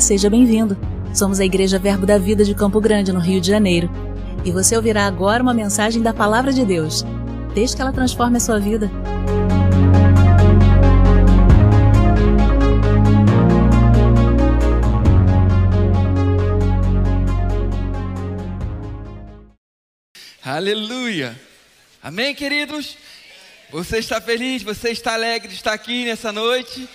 [0.00, 0.76] Seja bem-vindo.
[1.14, 3.90] Somos a Igreja Verbo da Vida de Campo Grande, no Rio de Janeiro.
[4.44, 7.04] E você ouvirá agora uma mensagem da Palavra de Deus.
[7.54, 8.90] Desde que ela transforme a sua vida.
[20.44, 21.34] Aleluia.
[22.02, 22.96] Amém, queridos?
[23.70, 24.62] Você está feliz?
[24.62, 26.88] Você está alegre de estar aqui nessa noite?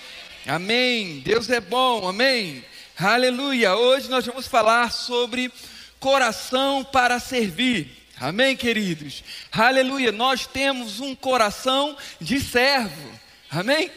[0.45, 1.20] Amém.
[1.20, 2.07] Deus é bom.
[2.07, 2.63] Amém.
[3.04, 3.76] Aleluia.
[3.76, 5.52] Hoje nós vamos falar sobre
[6.00, 7.90] coração para servir.
[8.20, 9.24] Amém, queridos?
[9.52, 10.12] Aleluia.
[10.12, 13.20] Nós temos um coração de servo.
[13.50, 13.90] Amém?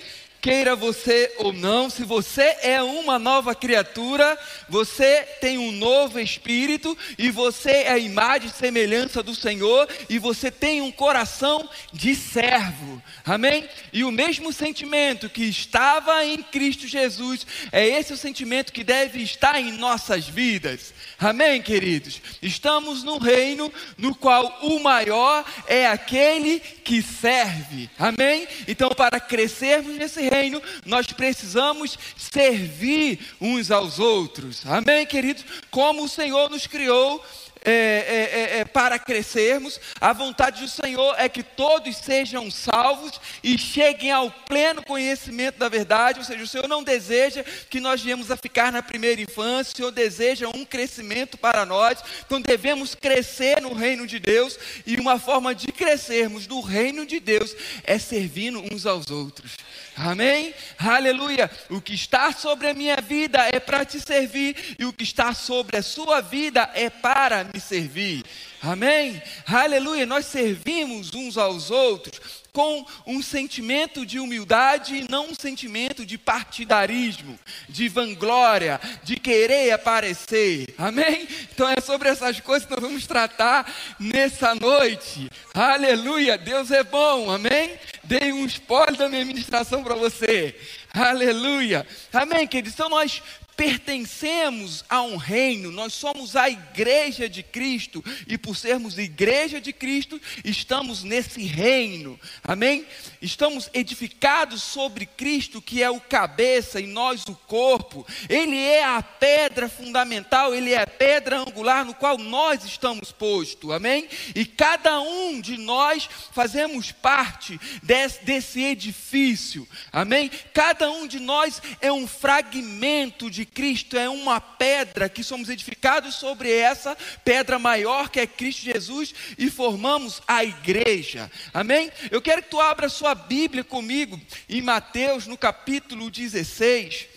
[0.45, 6.98] Queira você ou não, se você é uma nova criatura, você tem um novo espírito
[7.16, 12.15] e você é a imagem e semelhança do Senhor e você tem um coração de
[12.15, 13.02] servo.
[13.24, 13.66] Amém?
[13.91, 19.23] E o mesmo sentimento que estava em Cristo Jesus é esse o sentimento que deve
[19.23, 20.93] estar em nossas vidas.
[21.18, 22.21] Amém, queridos?
[22.43, 27.88] Estamos num reino no qual o maior é aquele que serve.
[27.99, 28.46] Amém?
[28.68, 34.66] Então, para crescermos nesse reino, reino, nós precisamos servir uns aos outros.
[34.66, 35.45] Amém, queridos?
[35.71, 37.24] Como o Senhor nos criou.
[37.66, 43.18] É, é, é, é, para crescermos, a vontade do Senhor é que todos sejam salvos
[43.43, 46.18] e cheguem ao pleno conhecimento da verdade.
[46.18, 49.76] Ou seja, o Senhor não deseja que nós viemos a ficar na primeira infância, o
[49.76, 52.04] Senhor deseja um crescimento para nós.
[52.26, 57.18] Então devemos crescer no reino de Deus e uma forma de crescermos no reino de
[57.18, 59.56] Deus é servindo uns aos outros.
[59.96, 60.52] Amém?
[60.76, 61.51] Aleluia.
[61.71, 65.32] O que está sobre a minha vida é para te servir, e o que está
[65.32, 68.25] sobre a sua vida é para me servir.
[68.60, 69.22] Amém?
[69.47, 70.05] Aleluia.
[70.05, 76.17] Nós servimos uns aos outros com um sentimento de humildade e não um sentimento de
[76.17, 80.75] partidarismo, de vanglória, de querer aparecer.
[80.78, 81.28] Amém?
[81.53, 85.28] Então é sobre essas coisas que nós vamos tratar nessa noite.
[85.53, 86.39] Aleluia!
[86.39, 87.31] Deus é bom.
[87.31, 87.73] Amém?
[88.03, 90.57] Dei um spoiler da minha ministração para você.
[90.93, 91.87] Aleluia!
[92.12, 92.75] Amém, queridos?
[92.75, 93.21] Então nós
[93.56, 99.72] pertencemos a um reino, nós somos a igreja de Cristo, e por sermos igreja de
[99.72, 102.87] Cristo, estamos nesse reino, amém?
[103.22, 109.03] Estamos edificados sobre Cristo, que é o cabeça, e nós o corpo, ele é a
[109.03, 114.09] pedra fundamental, ele é a pedra angular no qual nós estamos postos, amém?
[114.34, 120.31] E cada um de nós fazemos parte desse, desse edifício, amém?
[120.53, 126.15] Cada um de nós é um fragmento de Cristo é uma pedra que somos edificados
[126.16, 131.31] sobre essa pedra maior que é Cristo Jesus e formamos a igreja.
[131.53, 131.91] Amém?
[132.10, 137.09] Eu quero que tu abra sua Bíblia comigo em Mateus no capítulo 16.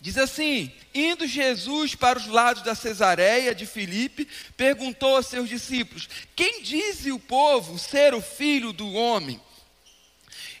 [0.00, 6.08] Diz assim: Indo Jesus para os lados da Cesareia de Filipe, perguntou a seus discípulos:
[6.34, 9.40] Quem diz o povo ser o filho do homem?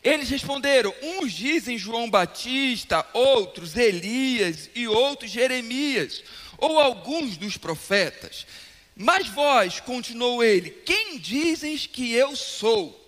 [0.06, 6.22] Eles responderam: uns dizem João Batista, outros Elias e outros Jeremias,
[6.58, 8.46] ou alguns dos profetas.
[8.94, 13.04] Mas vós, continuou ele, quem dizes que eu sou?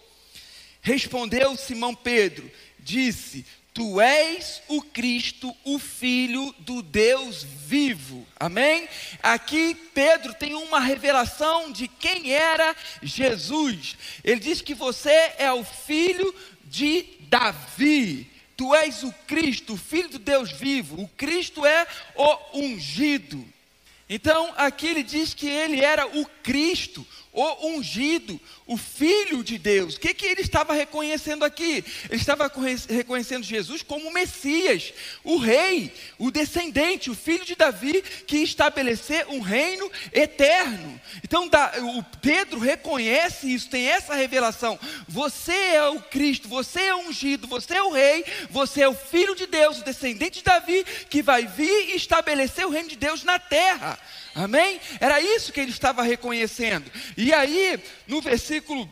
[0.83, 2.51] Respondeu Simão Pedro,
[2.81, 8.27] disse: Tu és o Cristo, o Filho do Deus vivo.
[8.41, 8.89] Amém?
[9.23, 13.97] Aqui Pedro tem uma revelação de quem era Jesus.
[14.25, 16.35] Ele diz que você é o filho
[16.71, 18.31] de Davi.
[18.57, 21.01] Tu és o Cristo, Filho de Deus vivo.
[21.03, 23.45] O Cristo é o ungido.
[24.09, 27.07] Então, aqui ele diz que ele era o Cristo,
[27.41, 29.95] o ungido, o Filho de Deus.
[29.95, 31.85] O que, que ele estava reconhecendo aqui?
[32.09, 32.51] Ele estava
[32.89, 39.27] reconhecendo Jesus como o Messias, o Rei, o descendente, o Filho de Davi, que estabelecer
[39.29, 41.01] um reino eterno.
[41.23, 41.49] Então,
[41.99, 44.79] o Pedro reconhece isso, tem essa revelação.
[45.07, 48.95] Você é o Cristo, você é o ungido, você é o Rei, você é o
[48.95, 52.97] Filho de Deus, o descendente de Davi, que vai vir e estabelecer o reino de
[52.97, 53.99] Deus na terra.
[54.39, 54.81] Amém?
[55.01, 56.91] Era isso que ele estava reconhecendo.
[57.17, 58.89] E aí, no versículo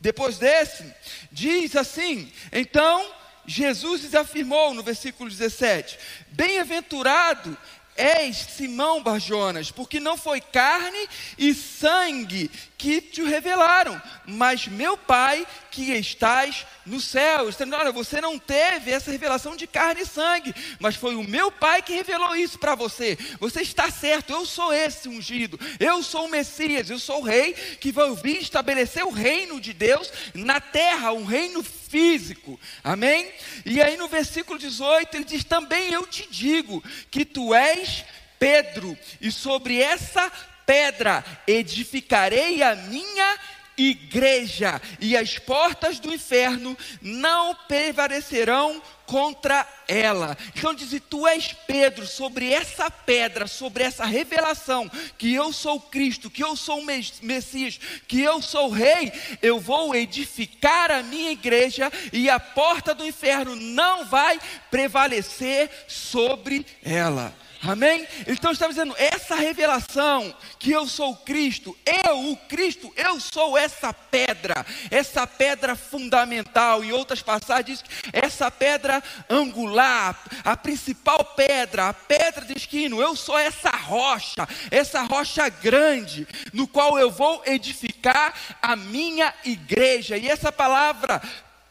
[0.00, 0.84] depois desse,
[1.32, 3.04] diz assim: então
[3.44, 5.98] Jesus afirmou no versículo 17:
[6.28, 7.56] Bem-aventurado
[7.96, 12.48] és Simão Barjonas, porque não foi carne e sangue
[12.78, 17.50] que te revelaram, mas meu Pai que estás no céu.
[17.50, 21.50] Dizendo, olha, você não teve essa revelação de carne e sangue, mas foi o meu
[21.50, 23.18] Pai que revelou isso para você.
[23.40, 27.52] Você está certo, eu sou esse ungido, eu sou o Messias, eu sou o rei
[27.52, 32.60] que vai vir estabelecer o reino de Deus na terra, um reino físico.
[32.84, 33.28] Amém?
[33.66, 38.04] E aí no versículo 18 ele diz: Também eu te digo que tu és
[38.38, 40.30] Pedro, e sobre essa
[40.68, 43.38] pedra edificarei a minha
[43.78, 50.36] igreja, e as portas do inferno não prevalecerão contra ela.
[50.54, 56.28] Então diz: Tu és Pedro, sobre essa pedra, sobre essa revelação, que eu sou Cristo,
[56.28, 59.10] que eu sou o Messias, que eu sou o Rei,
[59.40, 64.38] eu vou edificar a minha igreja e a porta do inferno não vai
[64.70, 67.32] prevalecer sobre ela.
[67.62, 68.06] Amém?
[68.26, 71.76] Então está dizendo, essa revelação que eu sou Cristo,
[72.06, 76.84] eu, o Cristo, eu sou essa pedra, essa pedra fundamental.
[76.84, 83.36] Em outras passagens, essa pedra angular, a principal pedra, a pedra de esquino, eu sou
[83.36, 90.16] essa rocha, essa rocha grande, no qual eu vou edificar a minha igreja.
[90.16, 91.20] E essa palavra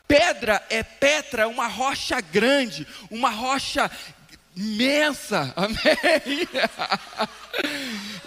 [0.07, 3.91] Pedra é Petra, uma rocha grande, uma rocha
[4.57, 6.47] imensa, amém?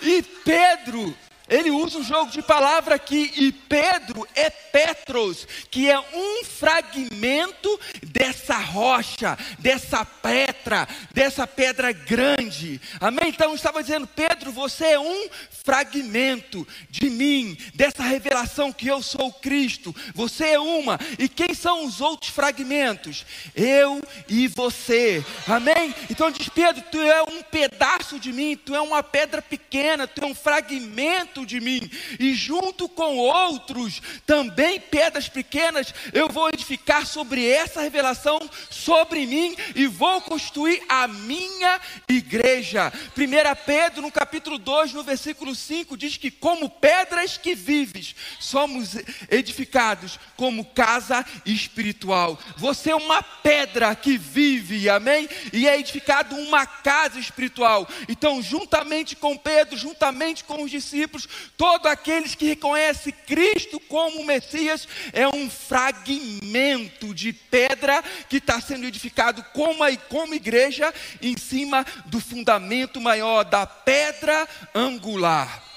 [0.01, 1.15] E Pedro
[1.51, 7.81] ele usa um jogo de palavra aqui, e Pedro é Petros, que é um fragmento
[8.03, 12.81] dessa rocha, dessa pedra, dessa pedra grande.
[13.01, 13.29] Amém?
[13.29, 15.29] Então estava dizendo, Pedro, você é um
[15.65, 19.95] fragmento de mim, dessa revelação que eu sou Cristo.
[20.15, 20.99] Você é uma.
[21.19, 23.27] E quem são os outros fragmentos?
[23.55, 25.25] Eu e você.
[25.47, 25.95] Amém?
[26.09, 30.23] Então diz Pedro, tu é um pedaço de mim, tu é uma pedra pequena, tu
[30.23, 36.49] é um fragmento perto de mim, e junto com outros, também pedras pequenas, eu vou
[36.49, 38.41] edificar sobre essa revelação,
[38.71, 42.93] sobre mim, e vou construir a minha igreja.
[43.17, 48.97] 1 Pedro, no capítulo 2, no versículo 5, diz que, como pedras que vives, somos
[49.31, 52.39] edificados como casa espiritual.
[52.57, 55.29] Você é uma pedra que vive, amém?
[55.53, 57.89] E é edificado uma casa espiritual.
[58.09, 64.87] Então, juntamente com Pedro, juntamente com os discípulos, Todo aqueles que reconhece Cristo como Messias
[65.13, 72.21] é um fragmento de pedra que está sendo edificado como, como igreja em cima do
[72.21, 75.71] fundamento maior da pedra angular.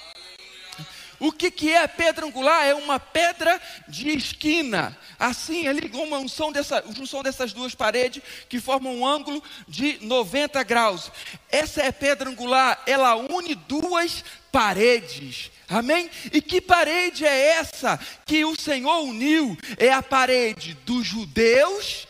[1.18, 2.66] O que, que é pedra angular?
[2.66, 4.96] É uma pedra de esquina.
[5.18, 10.62] Assim, ali uma junção, dessa, junção dessas duas paredes que formam um ângulo de 90
[10.64, 11.10] graus.
[11.48, 14.24] Essa é pedra angular, ela une duas
[14.54, 15.50] paredes.
[15.68, 16.08] Amém?
[16.32, 19.58] E que parede é essa que o Senhor uniu?
[19.76, 22.06] É a parede dos judeus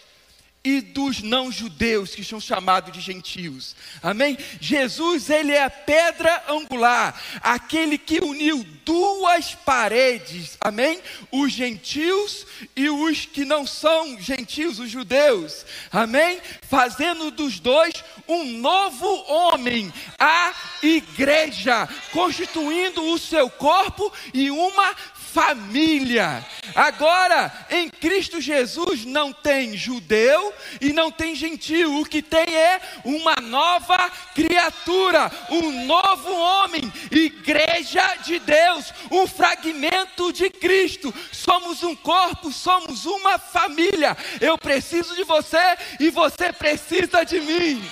[0.64, 3.76] e dos não judeus, que são chamados de gentios.
[4.02, 4.38] Amém?
[4.58, 10.56] Jesus, ele é a pedra angular, aquele que uniu duas paredes.
[10.58, 11.00] Amém?
[11.30, 15.66] Os gentios e os que não são gentios, os judeus.
[15.92, 16.40] Amém?
[16.62, 24.94] Fazendo dos dois um novo homem, a igreja, constituindo o seu corpo e uma
[25.34, 26.46] família.
[26.76, 32.80] Agora, em Cristo Jesus não tem judeu e não tem gentil, o que tem é
[33.04, 41.12] uma nova criatura, um novo homem, igreja de Deus, um fragmento de Cristo.
[41.32, 44.16] Somos um corpo, somos uma família.
[44.40, 47.82] Eu preciso de você e você precisa de mim.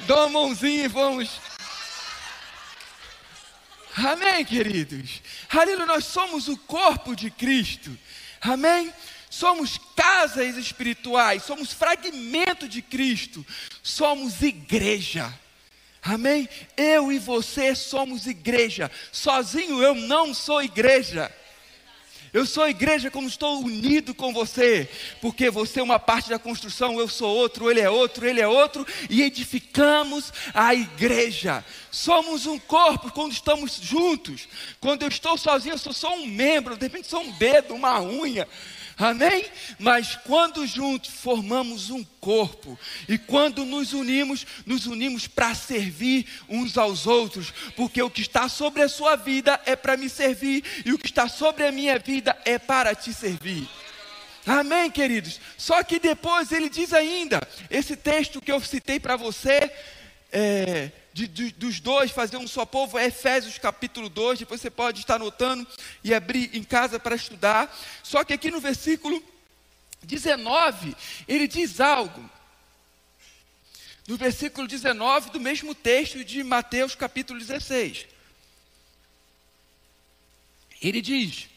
[0.00, 1.47] Dá uma mãozinha e vamos
[4.06, 5.20] Amém, queridos?
[5.50, 7.96] Aleluia, nós somos o corpo de Cristo.
[8.40, 8.92] Amém?
[9.28, 13.44] Somos casas espirituais, somos fragmento de Cristo,
[13.82, 15.32] somos igreja.
[16.00, 16.48] Amém?
[16.76, 18.90] Eu e você somos igreja.
[19.10, 21.30] Sozinho eu não sou igreja.
[22.32, 24.88] Eu sou igreja quando estou unido com você,
[25.20, 28.46] porque você é uma parte da construção, eu sou outro, ele é outro, ele é
[28.46, 31.64] outro, e edificamos a igreja.
[31.90, 34.48] Somos um corpo quando estamos juntos.
[34.80, 38.00] Quando eu estou sozinho, eu sou só um membro, de repente sou um dedo, uma
[38.02, 38.46] unha.
[38.98, 39.46] Amém?
[39.78, 42.76] Mas quando juntos formamos um corpo,
[43.08, 48.48] e quando nos unimos, nos unimos para servir uns aos outros, porque o que está
[48.48, 51.96] sobre a sua vida é para me servir, e o que está sobre a minha
[51.96, 53.68] vida é para te servir.
[54.44, 55.40] Amém, queridos?
[55.56, 57.40] Só que depois ele diz ainda,
[57.70, 59.70] esse texto que eu citei para você,
[60.32, 64.70] é, de, de, dos dois fazer um só povo é Efésios capítulo 2, depois você
[64.70, 65.66] pode estar anotando
[66.04, 67.76] e abrir em casa para estudar.
[68.02, 69.22] Só que aqui no versículo
[70.02, 70.96] 19,
[71.26, 72.30] ele diz algo.
[74.06, 78.06] No versículo 19 do mesmo texto de Mateus capítulo 16.
[80.80, 81.48] Ele diz: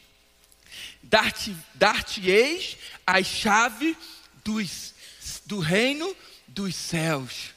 [1.02, 3.96] Dar-te-eis as chaves
[4.44, 4.94] dos,
[5.46, 6.14] do reino
[6.46, 7.50] dos céus.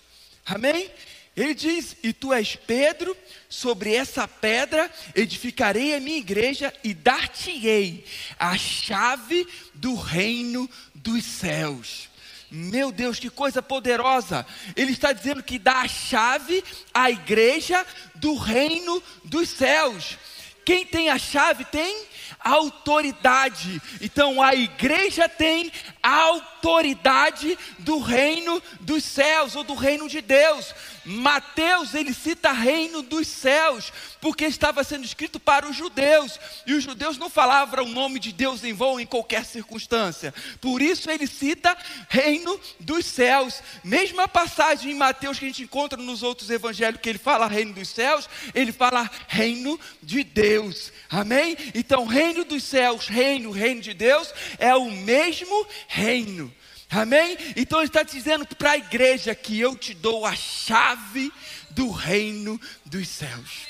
[0.46, 0.90] Amém?
[1.36, 3.16] Ele diz: E tu és Pedro,
[3.50, 8.06] sobre essa pedra edificarei a minha igreja e dar-te-ei
[8.40, 12.10] a chave do reino dos céus.
[12.50, 14.46] Meu Deus, que coisa poderosa!
[14.76, 16.64] Ele está dizendo que dá a chave
[16.94, 20.18] à igreja do reino dos céus.
[20.64, 22.06] Quem tem a chave tem
[22.40, 23.82] autoridade.
[24.02, 30.74] Então a igreja tem autoridade do reino dos céus ou do reino de Deus.
[31.06, 36.84] Mateus ele cita reino dos céus, porque estava sendo escrito para os judeus, e os
[36.84, 40.34] judeus não falavam o nome de Deus em vão em qualquer circunstância.
[40.60, 41.78] Por isso ele cita
[42.10, 43.62] reino dos céus.
[43.84, 47.74] Mesma passagem em Mateus que a gente encontra nos outros evangelhos que ele fala reino
[47.74, 50.92] dos céus, ele fala reino de Deus.
[51.10, 51.56] Amém?
[51.74, 56.54] Então, reino dos céus, reino, reino de Deus é o mesmo reino.
[56.90, 57.38] Amém?
[57.56, 61.32] Então ele está dizendo para a igreja que eu te dou a chave
[61.72, 63.68] do reino dos céus.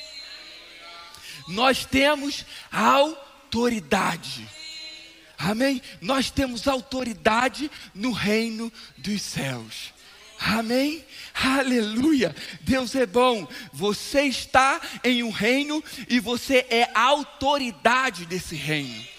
[1.47, 4.47] Nós temos autoridade.
[5.37, 5.81] Amém?
[6.01, 9.93] Nós temos autoridade no reino dos céus.
[10.39, 11.05] Amém?
[11.33, 12.35] Aleluia!
[12.61, 13.47] Deus é bom.
[13.71, 19.14] Você está em um reino e você é autoridade desse reino.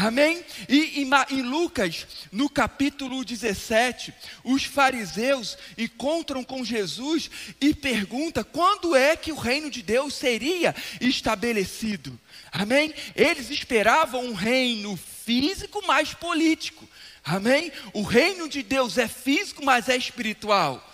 [0.00, 0.44] Amém?
[0.68, 4.14] E em, Lucas, no capítulo 17,
[4.44, 7.28] os fariseus encontram com Jesus
[7.60, 12.16] e perguntam quando é que o reino de Deus seria estabelecido.
[12.52, 12.94] Amém?
[13.16, 16.88] Eles esperavam um reino físico mais político.
[17.24, 17.72] Amém?
[17.92, 20.84] O reino de Deus é físico, mas é espiritual.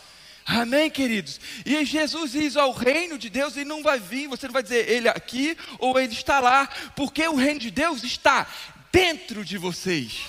[0.47, 1.41] Amém, queridos?
[1.65, 4.91] E Jesus diz ao reino de Deus, ele não vai vir, você não vai dizer
[4.91, 8.47] ele aqui ou ele está lá, porque o reino de Deus está
[8.95, 10.21] dentro de vocês.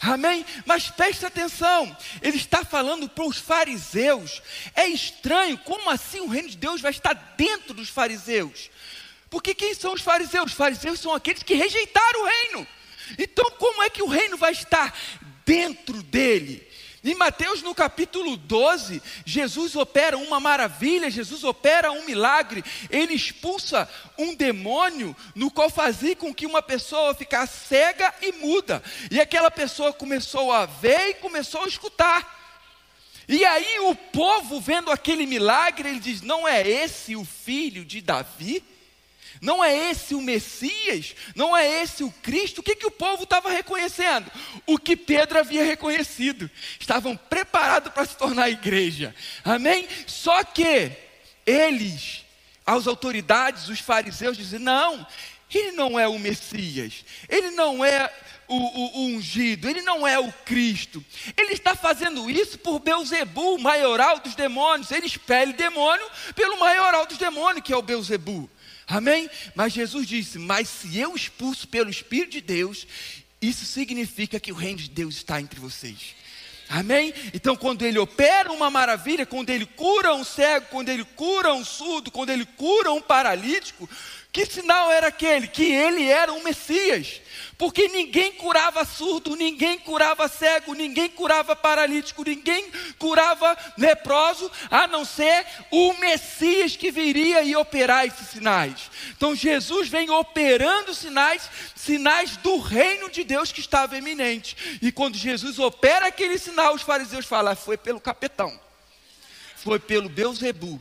[0.00, 0.46] Amém?
[0.64, 4.40] Mas preste atenção, ele está falando para os fariseus.
[4.74, 8.70] É estranho, como assim o reino de Deus vai estar dentro dos fariseus?
[9.28, 10.46] Porque quem são os fariseus?
[10.46, 12.66] Os fariseus são aqueles que rejeitaram o reino.
[13.18, 14.96] Então, como é que o reino vai estar
[15.44, 16.66] dentro dele?
[17.04, 22.64] Em Mateus no capítulo 12, Jesus opera uma maravilha, Jesus opera um milagre.
[22.90, 23.88] Ele expulsa
[24.18, 28.82] um demônio no qual fazia com que uma pessoa ficasse cega e muda.
[29.10, 32.36] E aquela pessoa começou a ver e começou a escutar.
[33.28, 38.00] E aí o povo vendo aquele milagre, ele diz: "Não é esse o filho de
[38.00, 38.64] Davi?"
[39.40, 41.14] Não é esse o Messias?
[41.34, 42.58] Não é esse o Cristo?
[42.58, 44.30] O que, que o povo estava reconhecendo?
[44.66, 46.50] O que Pedro havia reconhecido.
[46.78, 49.14] Estavam preparados para se tornar a igreja.
[49.44, 49.88] Amém?
[50.06, 50.92] Só que
[51.46, 52.24] eles,
[52.66, 55.06] as autoridades, os fariseus, dizem: não,
[55.54, 57.04] ele não é o Messias.
[57.28, 58.12] Ele não é
[58.46, 61.04] o, o, o, ungido, ele não é o Cristo.
[61.36, 64.90] Ele está fazendo isso por Beuzebu, maioral dos demônios.
[64.90, 68.50] Ele expele demônio pelo maioral dos demônios, que é o Beuzebu.
[68.88, 69.28] Amém?
[69.54, 72.86] Mas Jesus disse: Mas se eu expulso pelo Espírito de Deus,
[73.40, 76.16] isso significa que o reino de Deus está entre vocês.
[76.70, 77.14] Amém?
[77.32, 81.64] Então, quando ele opera uma maravilha, quando ele cura um cego, quando ele cura um
[81.64, 83.88] surdo, quando ele cura um paralítico,
[84.32, 85.48] que sinal era aquele?
[85.48, 87.20] Que ele era um Messias.
[87.56, 95.04] Porque ninguém curava surdo, ninguém curava cego, ninguém curava paralítico, ninguém curava leproso, a não
[95.04, 98.90] ser o Messias que viria e operar esses sinais.
[99.16, 104.78] Então Jesus vem operando sinais, sinais do reino de Deus que estava eminente.
[104.80, 108.56] E quando Jesus opera aquele sinal, os fariseus falam: ah, foi pelo capetão,
[109.56, 110.80] foi pelo Beuzebu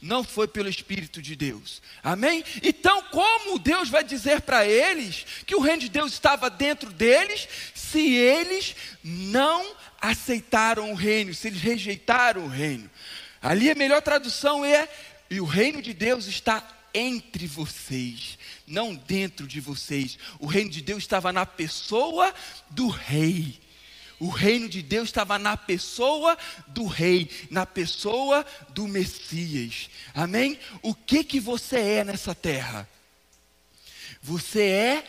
[0.00, 1.82] não foi pelo Espírito de Deus.
[2.02, 2.44] Amém?
[2.62, 7.48] Então, como Deus vai dizer para eles que o reino de Deus estava dentro deles,
[7.74, 12.88] se eles não aceitaram o reino, se eles rejeitaram o reino?
[13.42, 14.88] Ali a melhor tradução é:
[15.30, 20.18] e o reino de Deus está entre vocês, não dentro de vocês.
[20.38, 22.34] O reino de Deus estava na pessoa
[22.70, 23.60] do rei.
[24.20, 29.88] O reino de Deus estava na pessoa do rei, na pessoa do Messias.
[30.14, 30.58] Amém?
[30.82, 32.88] O que que você é nessa terra?
[34.20, 35.04] Você é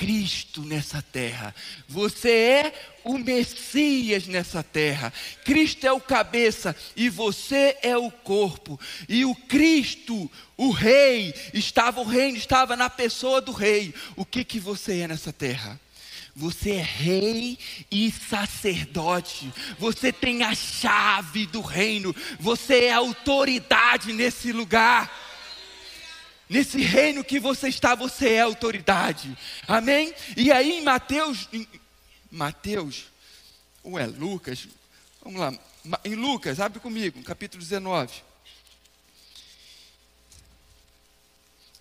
[0.00, 1.54] Cristo nessa terra.
[1.86, 2.72] Você é
[3.04, 5.12] o Messias nessa terra.
[5.44, 8.80] Cristo é o cabeça e você é o corpo.
[9.06, 13.94] E o Cristo, o rei, estava o reino estava na pessoa do rei.
[14.16, 15.78] O que que você é nessa terra?
[16.40, 17.58] Você é rei
[17.90, 19.52] e sacerdote.
[19.78, 22.16] Você tem a chave do reino.
[22.38, 25.14] Você é autoridade nesse lugar.
[26.48, 29.36] Nesse reino que você está, você é autoridade.
[29.68, 30.14] Amém?
[30.34, 31.68] E aí em Mateus, em
[32.30, 33.08] Mateus,
[33.82, 34.66] ou é Lucas,
[35.22, 35.52] vamos lá,
[36.04, 38.22] em Lucas, abre comigo, capítulo 19.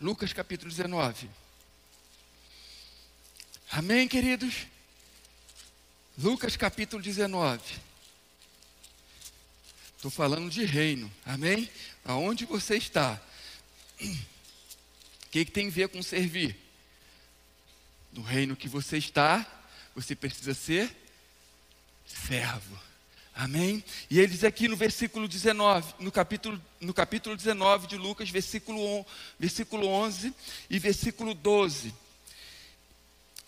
[0.02, 1.30] Lucas capítulo 19.
[3.72, 4.66] Amém, queridos?
[6.18, 7.62] Lucas capítulo 19.
[9.96, 11.70] Estou falando de reino, amém?
[12.04, 13.22] Aonde você está?
[14.02, 16.58] O que, que tem a ver com servir?
[18.12, 19.46] No reino que você está,
[19.94, 20.92] você precisa ser
[22.08, 22.76] servo.
[23.36, 23.84] Amém?
[24.10, 29.06] E ele diz aqui no versículo 19, no capítulo, no capítulo 19 de Lucas, versículo,
[29.38, 30.34] versículo 11
[30.72, 31.94] e versículo 12.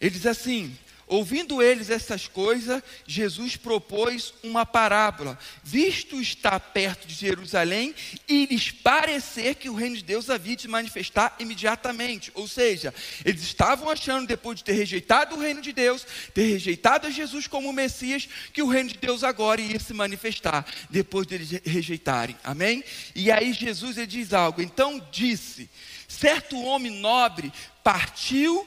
[0.02, 0.76] Ele diz assim:
[1.12, 5.38] Ouvindo eles essas coisas, Jesus propôs uma parábola.
[5.62, 7.94] Visto estar perto de Jerusalém
[8.30, 12.32] e lhes parecer que o reino de Deus havia de manifestar imediatamente.
[12.34, 12.94] Ou seja,
[13.26, 17.46] eles estavam achando, depois de ter rejeitado o reino de Deus, ter rejeitado a Jesus
[17.46, 22.38] como Messias, que o reino de Deus agora ia se manifestar, depois de eles rejeitarem.
[22.42, 22.86] Amém?
[23.14, 24.62] E aí Jesus ele diz algo.
[24.62, 25.70] Então disse:
[26.08, 27.52] certo homem nobre
[27.84, 28.66] partiu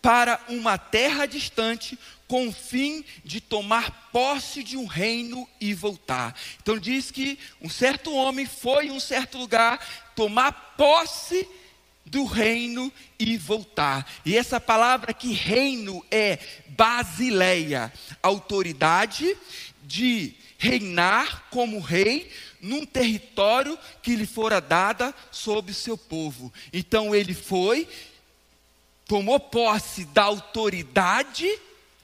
[0.00, 6.38] para uma terra distante com o fim de tomar posse de um reino e voltar.
[6.62, 11.48] Então diz que um certo homem foi em um certo lugar tomar posse
[12.04, 14.10] do reino e voltar.
[14.24, 16.38] E essa palavra que reino é
[16.68, 19.36] basileia, autoridade
[19.82, 26.52] de reinar como rei num território que lhe fora dada sob seu povo.
[26.72, 27.88] Então ele foi
[29.08, 31.48] tomou posse da autoridade,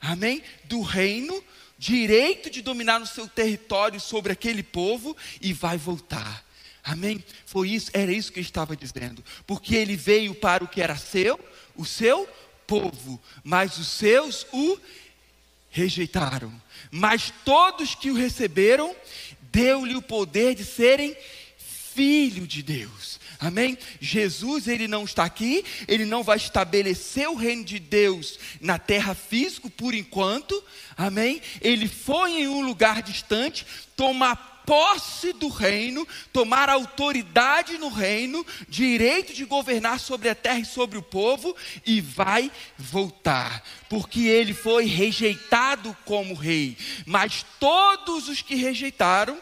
[0.01, 1.41] amém, do reino,
[1.77, 6.43] direito de dominar no seu território sobre aquele povo e vai voltar.
[6.83, 7.23] Amém?
[7.45, 9.23] Foi isso, era isso que ele estava dizendo.
[9.45, 11.39] Porque ele veio para o que era seu,
[11.75, 12.27] o seu
[12.65, 14.77] povo, mas os seus o
[15.69, 16.51] rejeitaram.
[16.89, 18.95] Mas todos que o receberam,
[19.51, 21.15] deu-lhe o poder de serem
[21.57, 23.19] filho de Deus.
[23.39, 23.77] Amém?
[23.99, 29.13] Jesus, ele não está aqui, ele não vai estabelecer o reino de Deus na terra
[29.13, 30.63] físico por enquanto.
[30.97, 31.41] Amém?
[31.61, 39.33] Ele foi em um lugar distante tomar posse do reino, tomar autoridade no reino, direito
[39.33, 44.85] de governar sobre a terra e sobre o povo, e vai voltar, porque ele foi
[44.85, 46.75] rejeitado como rei.
[47.05, 49.39] Mas todos os que rejeitaram,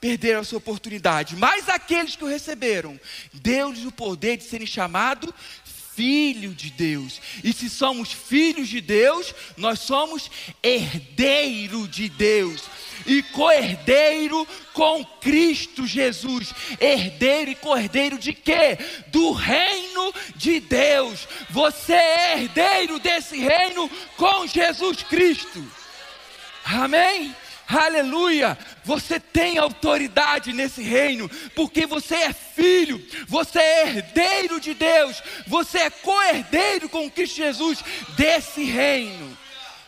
[0.00, 1.36] perderam essa oportunidade.
[1.36, 2.98] Mas aqueles que o receberam,
[3.32, 5.32] deu-lhes o poder de serem chamados
[5.96, 7.22] filho de Deus.
[7.42, 10.30] E se somos filhos de Deus, nós somos
[10.62, 12.64] herdeiro de Deus.
[13.06, 16.52] E co-herdeiro com Cristo Jesus.
[16.78, 18.76] Herdeiro e co-herdeiro de quê?
[19.08, 21.26] Do reino de Deus.
[21.48, 25.64] Você é herdeiro desse reino com Jesus Cristo.
[26.62, 27.34] Amém?
[27.68, 28.56] Aleluia!
[28.84, 35.78] Você tem autoridade nesse reino, porque você é filho, você é herdeiro de Deus, você
[35.78, 37.82] é co-herdeiro com Cristo Jesus
[38.16, 39.36] desse reino.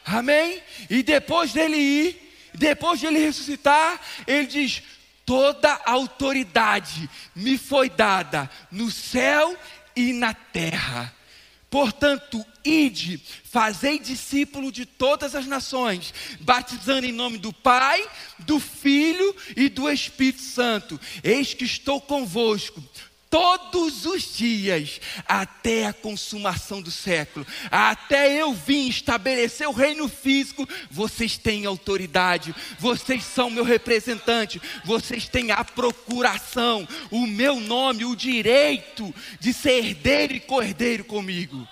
[0.05, 0.61] Amém?
[0.91, 4.83] E depois dele ir, depois de ele ressuscitar, ele diz:
[5.25, 9.57] toda autoridade me foi dada no céu
[9.95, 11.15] e na terra.
[11.71, 18.03] Portanto, ide, fazei discípulo de todas as nações, batizando em nome do Pai,
[18.39, 20.99] do Filho e do Espírito Santo.
[21.23, 22.83] Eis que estou convosco
[23.31, 30.69] todos os dias, até a consumação do século, até eu vim estabelecer o reino físico,
[30.91, 38.17] vocês têm autoridade, vocês são meu representante, vocês têm a procuração, o meu nome, o
[38.17, 41.67] direito de ser herdeiro e cordeiro comigo.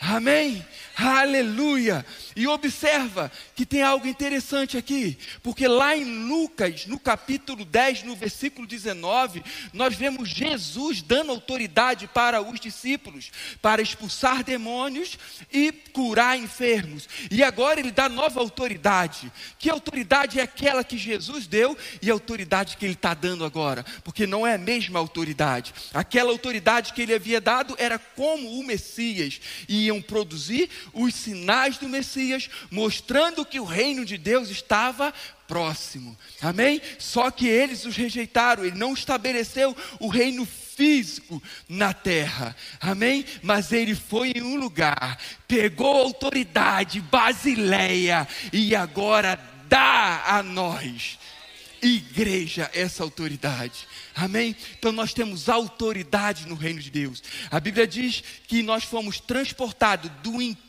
[0.00, 0.64] Amém?
[0.96, 2.06] Aleluia!
[2.36, 8.14] E observa que tem algo interessante aqui, porque lá em Lucas, no capítulo 10, no
[8.14, 15.18] versículo 19, nós vemos Jesus dando autoridade para os discípulos, para expulsar demônios
[15.52, 17.08] e curar enfermos.
[17.28, 19.32] E agora ele dá nova autoridade.
[19.58, 23.84] Que autoridade é aquela que Jesus deu e a autoridade que ele está dando agora?
[24.04, 25.74] Porque não é a mesma autoridade.
[25.92, 31.88] Aquela autoridade que ele havia dado era como o Messias iam produzir os sinais do
[31.88, 35.12] Messias, mostrando que o reino de Deus estava
[35.46, 36.16] próximo.
[36.40, 36.80] Amém?
[36.98, 42.56] Só que eles os rejeitaram, ele não estabeleceu o reino físico na terra.
[42.80, 43.24] Amém?
[43.42, 51.18] Mas ele foi em um lugar, pegou autoridade, Basileia, e agora dá a nós
[51.86, 53.86] igreja essa autoridade.
[54.14, 54.56] Amém?
[54.78, 57.22] Então nós temos autoridade no reino de Deus.
[57.50, 60.63] A Bíblia diz que nós fomos transportados do império,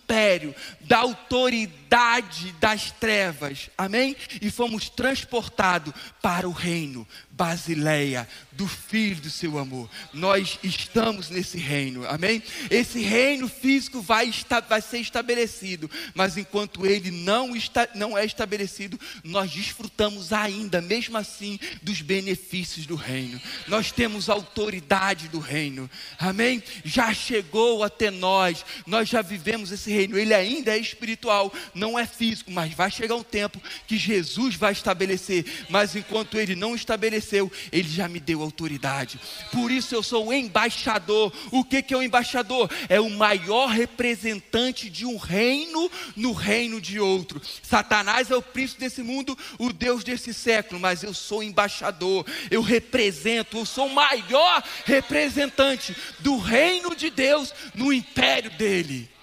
[0.81, 3.69] da autoridade das trevas.
[3.77, 4.15] Amém?
[4.41, 9.89] E fomos transportados para o reino, Basileia, do Filho do seu amor.
[10.13, 12.41] Nós estamos nesse reino, amém?
[12.69, 14.31] Esse reino físico vai,
[14.69, 21.17] vai ser estabelecido, mas enquanto ele não, está, não é estabelecido, nós desfrutamos ainda, mesmo
[21.17, 23.39] assim, dos benefícios do reino.
[23.67, 26.63] Nós temos autoridade do reino, amém?
[26.83, 32.05] Já chegou até nós, nós já vivemos esse reino, ele ainda é espiritual, não é
[32.05, 37.51] físico, mas vai chegar um tempo que Jesus vai estabelecer, mas enquanto ele não estabeleceu,
[37.71, 39.19] Ele já me deu autoridade.
[39.51, 41.33] Por isso eu sou o embaixador.
[41.51, 42.69] O que, que é o embaixador?
[42.89, 47.41] É o maior representante de um reino no reino de outro.
[47.61, 52.61] Satanás é o príncipe desse mundo, o Deus desse século, mas eu sou embaixador, eu
[52.61, 59.14] represento, eu sou o maior representante do reino de Deus no império dele.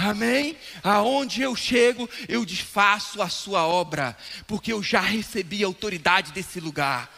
[0.00, 0.56] Amém?
[0.80, 6.60] Aonde eu chego, eu desfaço a sua obra, porque eu já recebi a autoridade desse
[6.60, 7.12] lugar.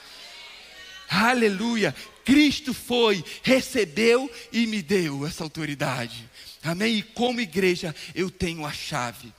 [1.07, 1.95] Aleluia.
[2.25, 6.27] Cristo foi, recebeu e me deu essa autoridade.
[6.63, 6.97] Amém?
[6.97, 9.31] E como igreja, eu tenho a chave.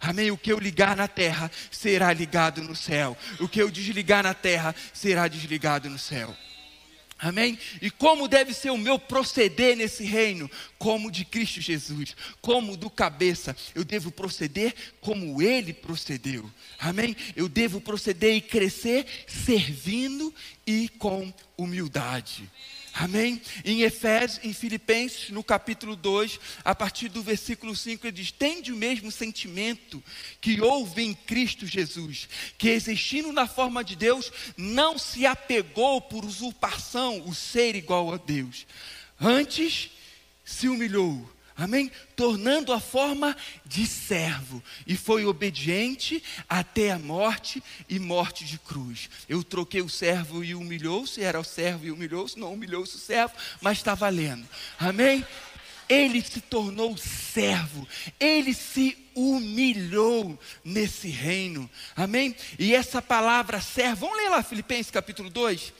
[0.00, 0.30] Amém?
[0.30, 3.14] O que eu ligar na terra será ligado no céu.
[3.38, 6.34] O que eu desligar na terra será desligado no céu.
[7.18, 7.58] Amém?
[7.82, 10.48] E como deve ser o meu proceder nesse reino?
[10.78, 13.56] Como de Cristo Jesus, como do cabeça.
[13.74, 16.48] Eu devo proceder como ele procedeu.
[16.78, 17.16] Amém?
[17.34, 20.32] Eu devo proceder e crescer servindo
[20.64, 22.44] e com humildade.
[22.44, 22.77] Amém?
[23.64, 28.72] Em Efésios, em Filipenses, no capítulo 2, a partir do versículo 5, ele diz: Tende
[28.72, 30.02] o mesmo sentimento
[30.40, 36.24] que houve em Cristo Jesus, que existindo na forma de Deus, não se apegou por
[36.24, 38.66] usurpação o ser igual a Deus.
[39.20, 39.90] Antes
[40.44, 41.90] se humilhou amém?
[42.14, 49.10] Tornando a forma de servo, e foi obediente até a morte e morte de cruz.
[49.28, 53.34] Eu troquei o servo e humilhou-se, era o servo e humilhou-se, não humilhou-se o servo,
[53.60, 54.46] mas está valendo,
[54.78, 55.26] amém?
[55.88, 57.88] Ele se tornou servo,
[58.20, 62.36] ele se humilhou nesse reino, amém?
[62.58, 65.72] E essa palavra servo, vamos ler lá Filipenses capítulo 2,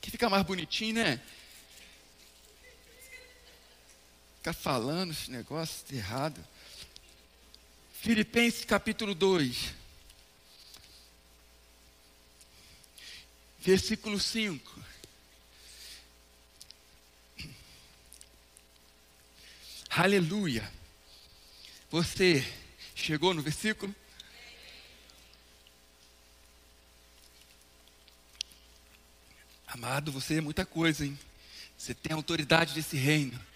[0.00, 1.20] que fica mais bonitinho, né?
[4.40, 6.42] Ficar falando esse negócio errado.
[7.92, 9.74] Filipenses capítulo 2.
[13.58, 14.82] Versículo 5.
[19.90, 20.72] Aleluia.
[21.90, 22.42] Você
[22.94, 23.94] chegou no versículo?
[29.66, 31.18] Amado, você é muita coisa, hein?
[31.76, 33.49] Você tem autoridade desse reino.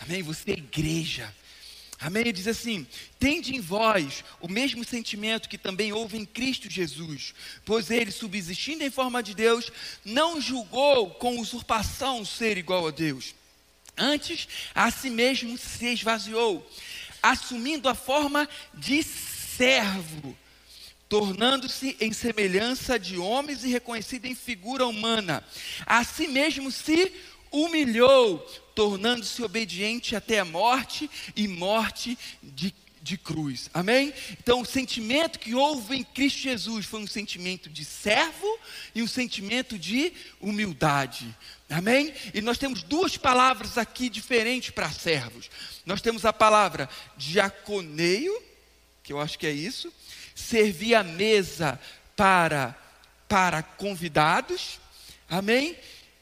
[0.00, 0.22] Amém?
[0.22, 1.32] Você é igreja.
[2.00, 2.32] Amém?
[2.32, 2.86] Diz assim:
[3.18, 7.34] Tende em vós o mesmo sentimento que também houve em Cristo Jesus,
[7.64, 9.70] pois ele, subsistindo em forma de Deus,
[10.02, 13.34] não julgou com usurpação ser igual a Deus.
[13.96, 16.66] Antes, a si mesmo se esvaziou,
[17.22, 20.34] assumindo a forma de servo,
[21.06, 25.44] tornando-se em semelhança de homens e reconhecido em figura humana.
[25.84, 27.12] A si mesmo se
[27.50, 28.38] humilhou,
[28.74, 33.68] tornando-se obediente até a morte e morte de, de cruz.
[33.74, 34.12] Amém?
[34.32, 38.58] Então, o sentimento que houve em Cristo Jesus foi um sentimento de servo
[38.94, 41.34] e um sentimento de humildade.
[41.68, 42.12] Amém?
[42.32, 45.50] E nós temos duas palavras aqui diferentes para servos.
[45.84, 48.40] Nós temos a palavra diaconeio,
[49.02, 49.92] que eu acho que é isso,
[50.34, 51.80] servir a mesa
[52.16, 52.76] para
[53.30, 54.80] para convidados.
[55.28, 55.76] Amém?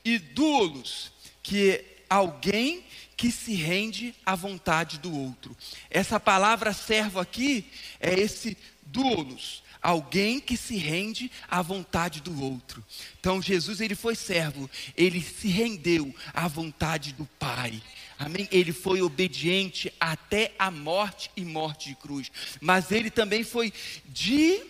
[0.05, 1.11] E dulos,
[1.49, 2.85] que alguém
[3.17, 5.57] que se rende à vontade do outro.
[5.89, 7.65] Essa palavra servo aqui
[7.99, 12.85] é esse doulos, alguém que se rende à vontade do outro.
[13.19, 17.83] Então Jesus ele foi servo, ele se rendeu à vontade do Pai.
[18.19, 18.47] Amém?
[18.53, 22.31] Ele foi obediente até a morte e morte de cruz.
[22.61, 23.73] Mas ele também foi
[24.05, 24.61] di,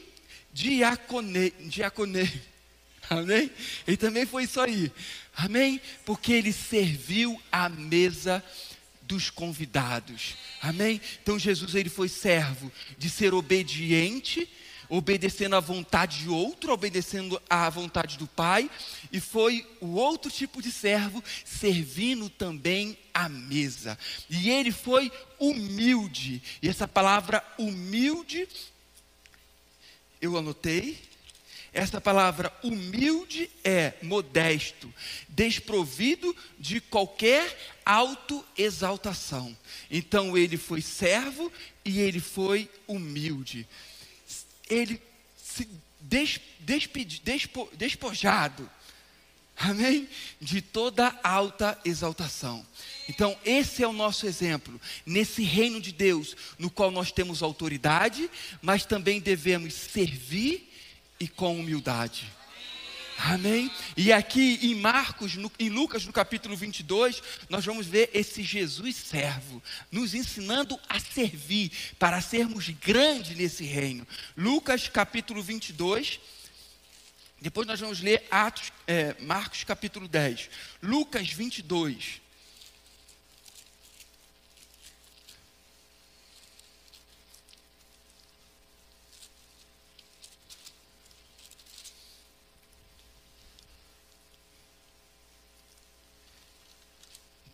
[0.52, 2.30] diacone, diacone.
[3.10, 3.50] Amém?
[3.86, 4.92] Ele também foi isso aí.
[5.38, 5.81] Amém?
[6.05, 8.44] Porque ele serviu a mesa
[9.03, 10.35] dos convidados.
[10.61, 11.01] Amém?
[11.22, 14.51] Então Jesus ele foi servo de ser obediente,
[14.88, 18.68] obedecendo à vontade de outro, obedecendo à vontade do Pai,
[19.12, 23.96] e foi o outro tipo de servo servindo também à mesa.
[24.29, 26.42] E ele foi humilde.
[26.61, 28.48] E essa palavra humilde
[30.20, 31.07] eu anotei.
[31.72, 34.92] Essa palavra humilde é modesto,
[35.28, 39.57] desprovido de qualquer autoexaltação.
[39.90, 41.52] Então ele foi servo
[41.85, 43.66] e ele foi humilde.
[44.68, 45.00] Ele
[45.37, 45.68] se
[46.00, 48.68] des, despedi, despo, despojado,
[49.57, 50.09] amém?
[50.40, 52.64] De toda alta exaltação.
[53.09, 58.31] Então, esse é o nosso exemplo, nesse reino de Deus, no qual nós temos autoridade,
[58.62, 60.67] mas também devemos servir
[61.20, 62.31] e com humildade.
[63.18, 63.68] Amém?
[63.96, 68.94] E aqui em Marcos, no, em Lucas, no capítulo 22, nós vamos ver esse Jesus
[68.94, 74.07] servo, nos ensinando a servir, para sermos grandes nesse reino.
[74.37, 76.20] Lucas, capítulo 22.
[77.40, 80.48] Depois nós vamos ler Atos, é, Marcos, capítulo 10.
[80.81, 82.20] Lucas 22.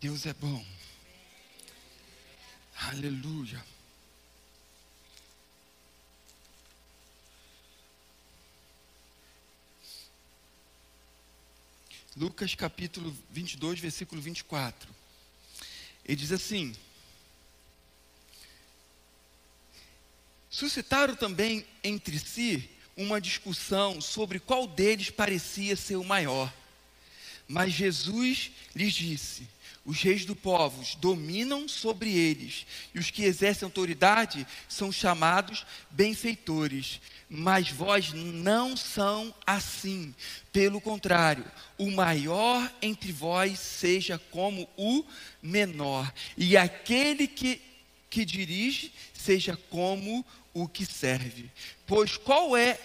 [0.05, 0.63] Deus é bom.
[2.75, 3.65] Aleluia.
[12.15, 14.93] Lucas capítulo 22, versículo 24.
[16.05, 16.75] Ele diz assim:
[20.51, 26.53] Suscitaram também entre si uma discussão sobre qual deles parecia ser o maior.
[27.47, 29.47] Mas Jesus lhes disse:
[29.85, 36.99] os reis do povos dominam sobre eles, e os que exercem autoridade são chamados benfeitores.
[37.29, 40.13] Mas vós não são assim.
[40.51, 41.45] Pelo contrário,
[41.77, 45.05] o maior entre vós seja como o
[45.41, 47.61] menor, e aquele que,
[48.09, 51.51] que dirige seja como o que serve.
[51.85, 52.79] Pois qual é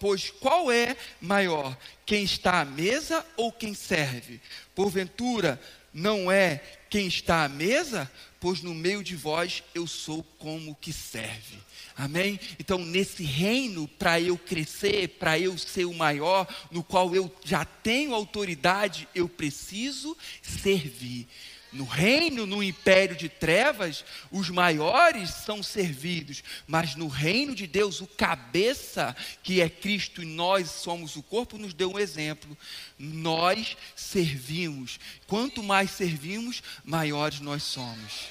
[0.00, 4.40] pois qual é maior, quem está à mesa ou quem serve?
[4.74, 5.60] Porventura,
[5.92, 8.10] não é quem está à mesa,
[8.40, 11.58] pois no meio de vós eu sou como que serve.
[11.96, 12.40] Amém?
[12.58, 17.64] Então, nesse reino, para eu crescer, para eu ser o maior, no qual eu já
[17.64, 21.28] tenho autoridade, eu preciso servir.
[21.72, 28.00] No reino, no império de trevas, os maiores são servidos, mas no reino de Deus,
[28.00, 32.56] o cabeça, que é Cristo e nós somos o corpo, nos deu um exemplo.
[32.98, 34.98] Nós servimos.
[35.28, 38.28] Quanto mais servimos, maiores nós somos.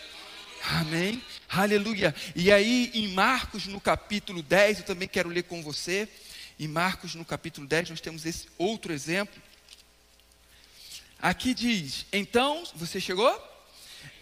[0.64, 1.24] Amém?
[1.48, 2.14] Aleluia.
[2.36, 6.10] E aí, em Marcos, no capítulo 10, eu também quero ler com você.
[6.60, 9.42] Em Marcos, no capítulo 10, nós temos esse outro exemplo.
[11.22, 13.50] Aqui diz: Então, você chegou?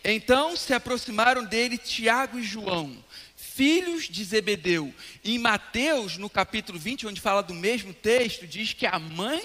[0.03, 2.95] Então se aproximaram dele Tiago e João,
[3.35, 4.93] filhos de Zebedeu.
[5.23, 9.41] Em Mateus, no capítulo 20, onde fala do mesmo texto, diz que a mãe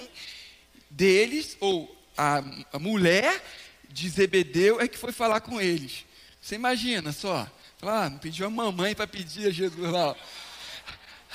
[0.89, 3.43] deles, ou a, a mulher
[3.89, 6.05] de Zebedeu, é que foi falar com eles.
[6.41, 7.47] Você imagina só,
[7.81, 10.15] ah, não pediu a mamãe para pedir a Jesus lá.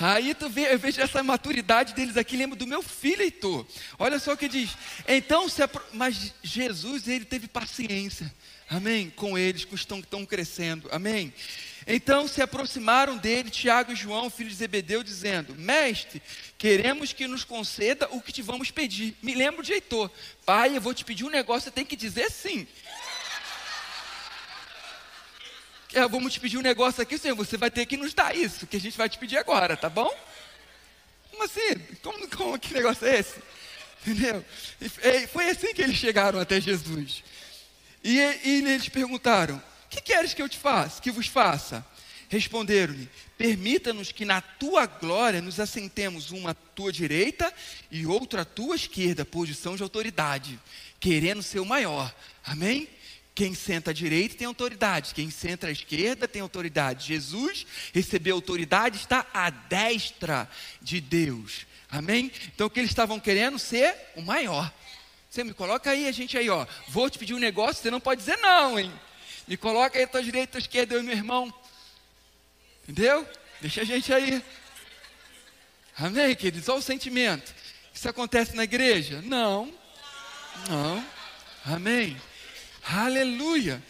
[0.00, 3.66] Aí tu vê, eu vejo essa maturidade deles aqui, lembro do meu filho Heitor.
[3.98, 4.70] Olha só o que diz.
[5.06, 5.82] Então, se apro...
[5.92, 8.32] mas Jesus, ele teve paciência,
[8.70, 11.32] amém, com eles que estão, estão crescendo, amém.
[11.90, 16.20] Então se aproximaram dele Tiago e João, filhos de Zebedeu, dizendo: Mestre,
[16.58, 19.16] queremos que nos conceda o que te vamos pedir.
[19.22, 20.10] Me lembro de Heitor,
[20.44, 22.66] pai, eu vou te pedir um negócio, você tem que dizer sim
[26.10, 28.76] vamos te pedir um negócio aqui, Senhor, você vai ter que nos dar isso, que
[28.76, 30.12] a gente vai te pedir agora, tá bom?
[31.30, 31.74] Como assim?
[32.02, 33.36] Como, como que negócio é esse?
[34.06, 34.44] Entendeu?
[34.80, 37.22] E, foi assim que eles chegaram até Jesus.
[38.02, 41.00] E, e eles perguntaram: Que queres que eu te faça?
[41.00, 41.84] Que vos faça?
[42.28, 47.52] Responderam-lhe: Permita-nos que na tua glória nos assentemos uma à tua direita
[47.90, 50.58] e outra à tua esquerda, posição de autoridade,
[51.00, 52.14] querendo ser o maior.
[52.44, 52.88] Amém?
[53.38, 57.06] Quem senta à direita tem autoridade, quem senta à esquerda tem autoridade.
[57.06, 60.50] Jesus recebeu autoridade, está à destra
[60.82, 61.64] de Deus.
[61.88, 62.32] Amém?
[62.52, 64.74] Então o que eles estavam querendo ser o maior.
[65.30, 66.66] Você me coloca aí, a gente aí, ó.
[66.88, 68.92] Vou te pedir um negócio, você não pode dizer não, hein?
[69.46, 71.54] Me coloca aí à tua direita, à tua esquerda, eu e meu irmão.
[72.88, 73.24] Entendeu?
[73.60, 74.42] Deixa a gente aí.
[75.96, 76.68] Amém, queridos?
[76.68, 77.54] Olha o sentimento.
[77.94, 79.22] Isso acontece na igreja?
[79.22, 79.72] Não.
[80.68, 81.06] Não.
[81.64, 82.20] Amém.
[82.90, 83.82] Aleluia.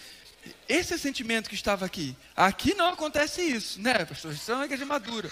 [0.68, 2.16] Esse sentimento que estava aqui.
[2.34, 4.32] Aqui não acontece isso, né, pastor?
[4.32, 5.30] Isso é uma igreja madura.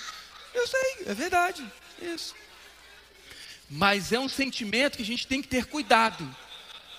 [0.54, 1.66] Eu sei, é verdade.
[2.00, 2.34] Isso.
[3.68, 6.24] Mas é um sentimento que a gente tem que ter cuidado.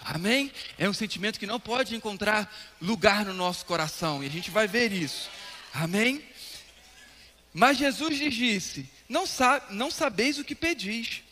[0.01, 0.51] Amém?
[0.77, 4.21] É um sentimento que não pode encontrar lugar no nosso coração.
[4.23, 5.29] E a gente vai ver isso.
[5.73, 6.23] Amém?
[7.53, 9.23] Mas Jesus lhes disse: Não,
[9.69, 11.23] não sabeis o que pedis.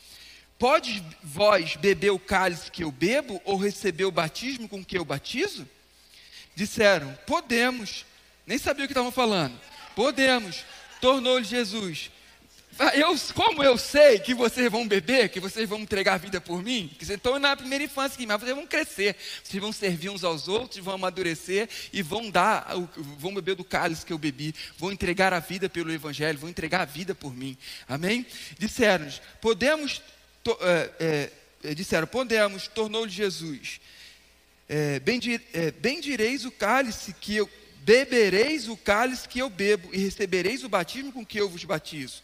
[0.57, 5.05] Pode vós beber o cálice que eu bebo, ou receber o batismo com que eu
[5.05, 5.67] batizo?
[6.55, 8.05] Disseram: Podemos.
[8.47, 9.59] Nem sabia o que estavam falando.
[9.95, 10.63] Podemos.
[11.01, 12.09] Tornou-lhe Jesus:
[12.93, 16.61] eu, como eu sei que vocês vão beber, que vocês vão entregar a vida por
[16.61, 20.25] mim, que vocês estão na primeira infância mas vocês vão crescer, vocês vão servir uns
[20.25, 22.67] aos outros, vão amadurecer e vão dar,
[23.17, 26.81] vão beber do cálice que eu bebi, vão entregar a vida pelo Evangelho, vão entregar
[26.81, 27.57] a vida por mim.
[27.87, 28.25] Amém?
[28.59, 30.01] Disseram-nos, podemos,
[30.45, 31.31] to, é,
[31.63, 33.81] é, disseram, podemos, tornou-lhe Jesus,
[34.69, 35.01] é,
[35.79, 41.11] bendireis o cálice que eu, bebereis o cálice que eu bebo e recebereis o batismo
[41.11, 42.21] com que eu vos batizo.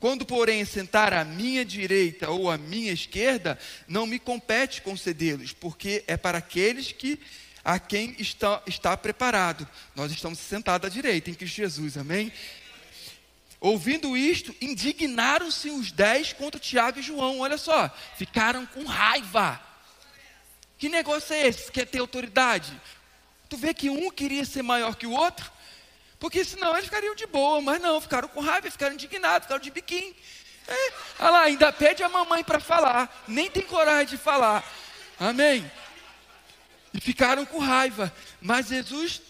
[0.00, 6.02] Quando, porém, sentar à minha direita ou à minha esquerda, não me compete concedê-los, porque
[6.08, 7.20] é para aqueles que
[7.64, 9.68] a quem está, está preparado.
[9.94, 12.32] Nós estamos sentados à direita em Cristo Jesus, amém?
[13.62, 17.38] Ouvindo isto, indignaram-se os dez contra Tiago e João.
[17.38, 19.60] Olha só, ficaram com raiva.
[20.76, 21.70] Que negócio é esse?
[21.70, 22.72] Quer ter autoridade?
[23.48, 25.48] Tu vê que um queria ser maior que o outro?
[26.18, 29.70] Porque senão eles ficariam de boa, mas não, ficaram com raiva, ficaram indignados, ficaram de
[29.70, 30.12] biquinho.
[30.66, 34.68] É, olha lá, ainda pede a mamãe para falar, nem tem coragem de falar.
[35.20, 35.70] Amém?
[36.92, 38.12] E ficaram com raiva.
[38.40, 39.22] Mas Jesus,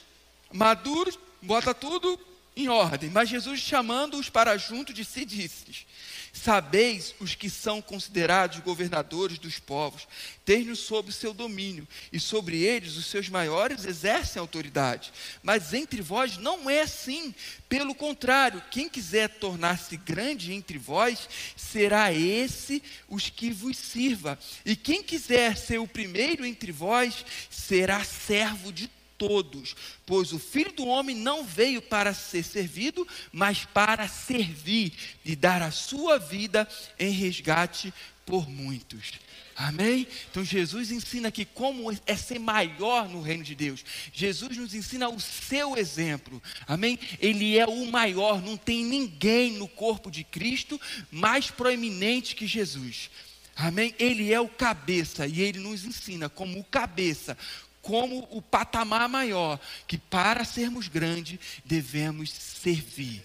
[0.50, 3.10] maduro, bota tudo em ordem.
[3.10, 5.86] Mas Jesus, chamando-os para junto de si, disse
[6.32, 10.08] Sabeis os que são considerados governadores dos povos,
[10.46, 15.12] têm-nos sob seu domínio, e sobre eles os seus maiores exercem autoridade.
[15.42, 17.34] Mas entre vós não é assim.
[17.68, 24.38] Pelo contrário, quem quiser tornar-se grande entre vós, será esse os que vos sirva.
[24.64, 30.38] E quem quiser ser o primeiro entre vós, será servo de todos todos, pois o
[30.40, 34.92] Filho do Homem não veio para ser servido, mas para servir
[35.24, 37.94] e dar a sua vida em resgate
[38.26, 39.12] por muitos.
[39.54, 40.08] Amém?
[40.28, 43.85] Então Jesus ensina aqui como é ser maior no reino de Deus.
[44.12, 46.42] Jesus nos ensina o seu exemplo.
[46.66, 46.98] Amém?
[47.20, 50.80] Ele é o maior, não tem ninguém no corpo de Cristo
[51.12, 53.08] mais proeminente que Jesus.
[53.54, 53.94] Amém?
[54.00, 57.38] Ele é o cabeça e ele nos ensina como o cabeça
[57.82, 63.22] como o patamar maior, que para sermos grandes devemos servir.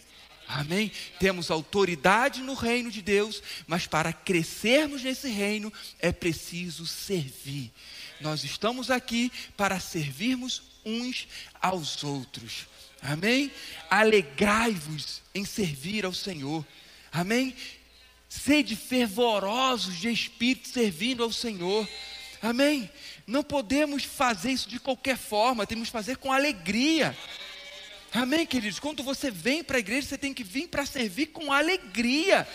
[0.48, 0.92] Amém?
[1.20, 7.72] Temos autoridade no reino de Deus, mas para crescermos nesse reino é preciso servir.
[8.20, 11.28] Nós estamos aqui para servirmos uns
[11.62, 12.66] aos outros.
[13.02, 13.52] Amém?
[13.90, 16.66] Alegrai-vos em servir ao Senhor.
[17.12, 17.54] Amém?
[18.30, 21.88] Sede fervorosos de espírito servindo ao Senhor.
[22.42, 22.90] Amém?
[23.28, 27.16] Não podemos fazer isso de qualquer forma, temos que fazer com alegria.
[28.14, 28.80] Amém, queridos?
[28.80, 32.48] Quando você vem para a igreja, você tem que vir para servir com alegria,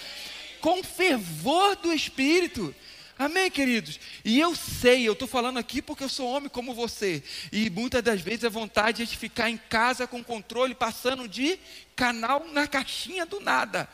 [0.63, 2.75] com fervor do Espírito.
[3.19, 4.01] Amém, queridos?
[4.25, 7.23] E eu sei, eu estou falando aqui porque eu sou homem como você.
[7.53, 11.59] E muitas das vezes a vontade é de ficar em casa com controle, passando de
[11.95, 13.87] canal na caixinha do nada.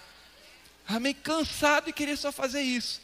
[0.86, 1.12] Amém?
[1.12, 3.00] Cansado e querer só fazer isso.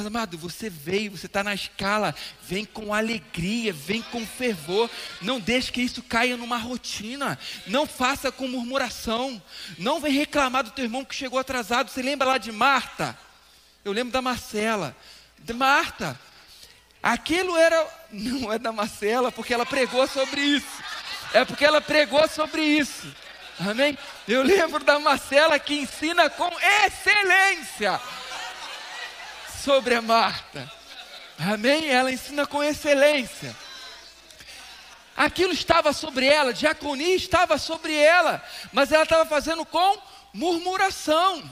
[0.00, 4.88] Mas amado, você veio, você está na escala, vem com alegria, vem com fervor.
[5.20, 7.38] Não deixe que isso caia numa rotina.
[7.66, 9.42] Não faça com murmuração.
[9.76, 11.90] Não vem reclamar do teu irmão que chegou atrasado.
[11.90, 13.14] Você lembra lá de Marta?
[13.84, 14.96] Eu lembro da Marcela.
[15.38, 16.18] De Marta.
[17.02, 20.82] Aquilo era, não é da Marcela, porque ela pregou sobre isso.
[21.34, 23.06] É porque ela pregou sobre isso.
[23.58, 23.98] Amém?
[24.26, 26.50] Eu lembro da Marcela que ensina com
[26.86, 28.00] excelência
[29.62, 30.70] sobre a Marta.
[31.38, 31.88] Amém?
[31.88, 33.54] Ela ensina com excelência.
[35.16, 38.42] Aquilo estava sobre ela, diaconia estava sobre ela,
[38.72, 39.98] mas ela estava fazendo com
[40.32, 41.42] murmuração.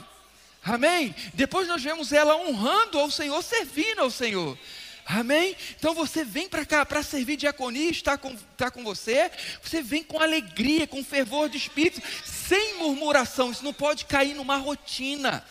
[0.63, 1.13] Amém?
[1.33, 4.57] Depois nós vemos ela honrando ao Senhor, servindo ao Senhor.
[5.05, 5.55] Amém?
[5.75, 9.31] Então você vem para cá para servir diaconia, está com, está com você.
[9.61, 13.51] Você vem com alegria, com fervor de espírito, sem murmuração.
[13.51, 15.43] Isso não pode cair numa rotina.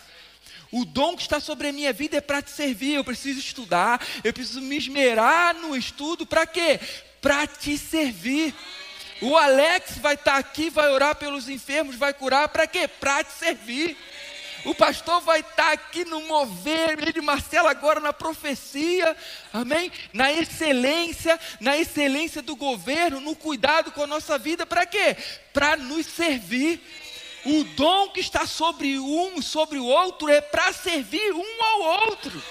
[0.70, 2.94] O dom que está sobre a minha vida é para te servir.
[2.94, 6.26] Eu preciso estudar, eu preciso me esmerar no estudo.
[6.26, 6.78] Para quê?
[7.20, 8.54] Para te servir.
[9.20, 12.48] O Alex vai estar tá aqui, vai orar pelos enfermos, vai curar.
[12.48, 12.86] Para quê?
[12.86, 13.96] Para te servir.
[14.64, 19.16] O pastor vai estar aqui no mover, de Marcelo agora na profecia,
[19.52, 19.90] amém?
[20.12, 25.16] Na excelência, na excelência do governo, no cuidado com a nossa vida, para quê?
[25.52, 26.80] Para nos servir.
[27.48, 32.42] O dom que está sobre um, sobre o outro, é para servir um ao outro.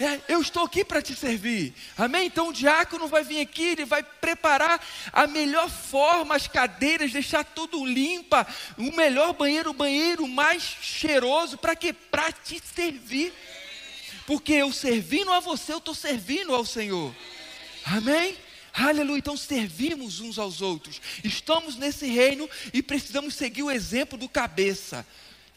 [0.00, 1.72] É, eu estou aqui para te servir.
[1.96, 2.26] Amém?
[2.26, 7.44] Então o diácono vai vir aqui, ele vai preparar a melhor forma, as cadeiras, deixar
[7.44, 8.44] tudo limpa,
[8.76, 11.92] o melhor banheiro, o banheiro mais cheiroso, para quê?
[11.92, 13.32] Para te servir.
[14.26, 17.14] Porque eu servindo a você, eu estou servindo ao Senhor.
[17.84, 18.36] Amém?
[18.78, 19.18] Aleluia.
[19.18, 21.00] Então servimos uns aos outros.
[21.24, 25.04] Estamos nesse reino e precisamos seguir o exemplo do cabeça.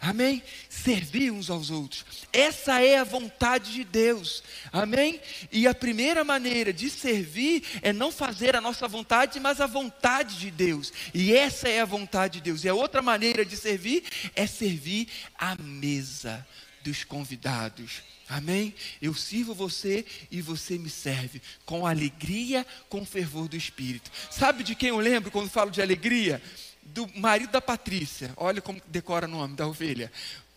[0.04, 0.42] Amém?
[0.68, 2.04] Servir uns aos outros.
[2.34, 4.42] Essa é a vontade de Deus.
[4.74, 5.22] Amém?
[5.52, 10.40] E a primeira maneira de servir é não fazer a nossa vontade, mas a vontade
[10.40, 10.92] de Deus.
[11.14, 12.64] E essa é a vontade de Deus.
[12.64, 14.04] E a outra maneira de servir
[14.36, 15.08] é servir
[15.38, 16.44] à mesa
[16.84, 18.02] dos convidados.
[18.28, 18.74] Amém?
[19.02, 24.10] Eu sirvo você e você me serve com alegria, com fervor do Espírito.
[24.30, 26.42] Sabe de quem eu lembro quando falo de alegria?
[26.84, 28.32] do marido da Patrícia.
[28.36, 30.12] Olha como decora o nome da ovelha.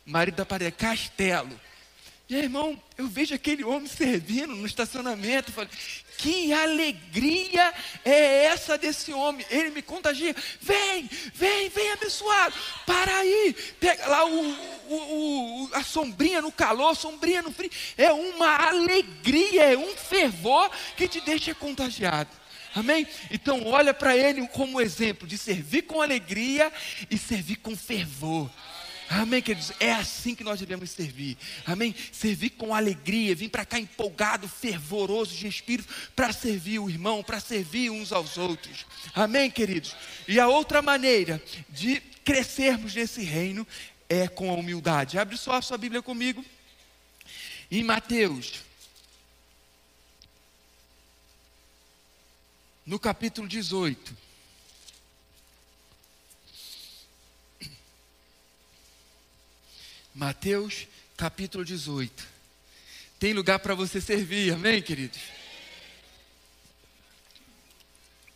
[0.05, 1.59] Marido da Patrícia, Castelo.
[2.27, 5.53] E aí, irmão, eu vejo aquele homem servindo no estacionamento.
[5.53, 5.69] Falei,
[6.17, 9.45] que alegria é essa desse homem?
[9.51, 10.35] Ele me contagia.
[10.59, 12.55] Vem, vem, vem abençoado.
[12.87, 13.55] Para aí.
[13.79, 14.57] Pega lá o,
[14.89, 17.71] o, o, a sombrinha no calor, sombrinha no frio.
[17.95, 22.31] É uma alegria, é um fervor que te deixa contagiado.
[22.75, 23.07] Amém?
[23.31, 26.73] Então olha para ele como exemplo de servir com alegria
[27.11, 28.51] e servir com fervor.
[29.09, 29.73] Amém, queridos?
[29.79, 31.37] É assim que nós devemos servir.
[31.67, 31.95] Amém?
[32.13, 37.41] Servir com alegria, vir para cá empolgado, fervoroso de espírito, para servir o irmão, para
[37.41, 38.87] servir uns aos outros.
[39.15, 39.95] Amém, queridos?
[40.27, 43.67] E a outra maneira de crescermos nesse reino
[44.09, 45.19] é com a humildade.
[45.19, 46.45] Abre só a sua Bíblia comigo.
[47.71, 48.65] Em Mateus
[52.87, 54.24] no capítulo 18.
[60.15, 60.87] Mateus,
[61.17, 62.25] capítulo 18.
[63.19, 65.19] Tem lugar para você servir, amém, queridos?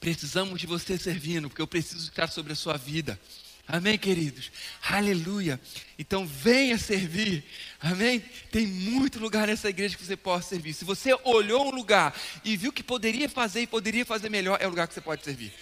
[0.01, 3.19] Precisamos de você servindo, porque eu preciso ficar sobre a sua vida.
[3.67, 4.51] Amém, queridos?
[4.83, 5.61] Aleluia.
[5.99, 7.45] Então venha servir.
[7.81, 8.21] Amém?
[8.51, 10.73] Tem muito lugar nessa igreja que você possa servir.
[10.73, 14.67] Se você olhou um lugar e viu que poderia fazer e poderia fazer melhor, é
[14.67, 15.53] o lugar que você pode servir.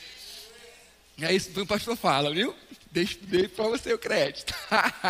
[1.21, 2.55] É isso que o pastor fala, viu?
[2.97, 4.55] Deixa, deixa para o crédito.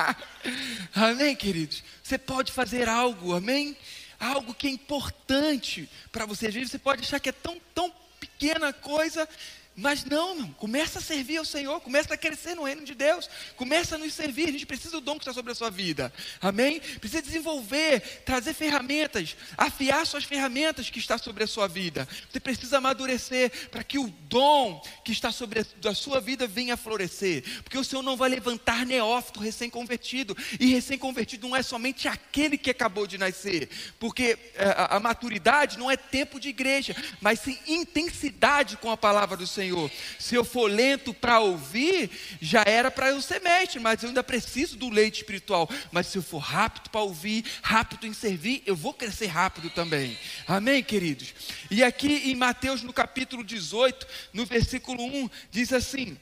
[0.93, 1.85] amém, queridos?
[2.03, 3.77] Você pode fazer algo, amém?
[4.19, 6.49] Algo que é importante para você.
[6.49, 9.29] Às vezes você pode achar que é tão, tão pequena coisa,
[9.77, 13.29] mas não, não, começa a servir ao Senhor, começa a crescer no reino de Deus,
[13.57, 14.49] começa a nos servir.
[14.49, 16.11] A gente precisa do dom que está sobre a sua vida,
[16.41, 16.81] amém?
[16.81, 22.09] Precisa desenvolver, trazer ferramentas, afiar suas ferramentas que está sobre a sua vida.
[22.31, 26.79] Você precisa amadurecer para que o dom que está sobre a sua vida venha a
[26.79, 32.57] florescer, porque o Senhor não vai levantar neófito recém-convertido, e recém-convertido não é somente aquele
[32.57, 33.69] que acabou de nascer,
[34.01, 38.97] porque eh, a, a maturidade não é tempo de igreja, mas sim intensidade com a
[38.97, 39.66] palavra do Senhor.
[39.67, 39.91] Senhor.
[40.19, 42.11] Se eu for lento para ouvir,
[42.41, 45.69] já era para eu ser mestre, mas eu ainda preciso do leite espiritual.
[45.91, 50.17] Mas se eu for rápido para ouvir, rápido em servir, eu vou crescer rápido também.
[50.47, 51.35] Amém, queridos?
[51.71, 56.17] E aqui em Mateus, no capítulo 18, no versículo 1, diz assim: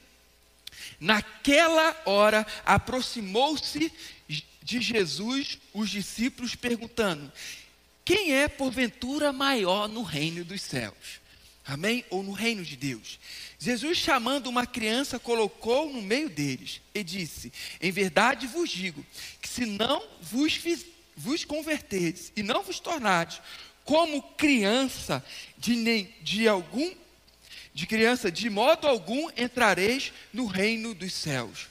[0.99, 3.91] Naquela hora aproximou-se
[4.63, 7.31] de Jesus os discípulos perguntando:
[8.03, 11.24] Quem é porventura maior no reino dos céus?
[11.65, 12.05] Amém?
[12.11, 13.19] Ou no reino de Deus.
[13.57, 17.51] Jesus, chamando uma criança, colocou no meio deles e disse:
[17.81, 19.03] Em verdade vos digo
[19.41, 20.85] que se não vos, fiz,
[21.17, 21.45] vos
[22.35, 23.41] e não vos tornardes
[23.83, 25.23] como criança
[25.57, 26.91] de, nem, de algum
[27.73, 31.67] de criança, de modo algum entrareis no reino dos céus.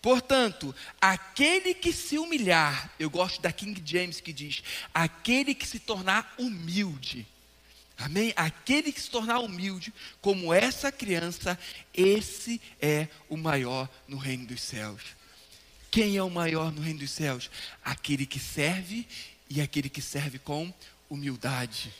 [0.00, 4.62] Portanto, aquele que se humilhar, eu gosto da King James que diz:
[4.92, 7.26] aquele que se tornar humilde,
[8.04, 8.32] Amém?
[8.34, 11.58] Aquele que se tornar humilde, como essa criança,
[11.94, 15.02] esse é o maior no reino dos céus.
[15.90, 17.50] Quem é o maior no reino dos céus?
[17.84, 19.06] Aquele que serve
[19.48, 20.72] e aquele que serve com
[21.08, 21.92] humildade.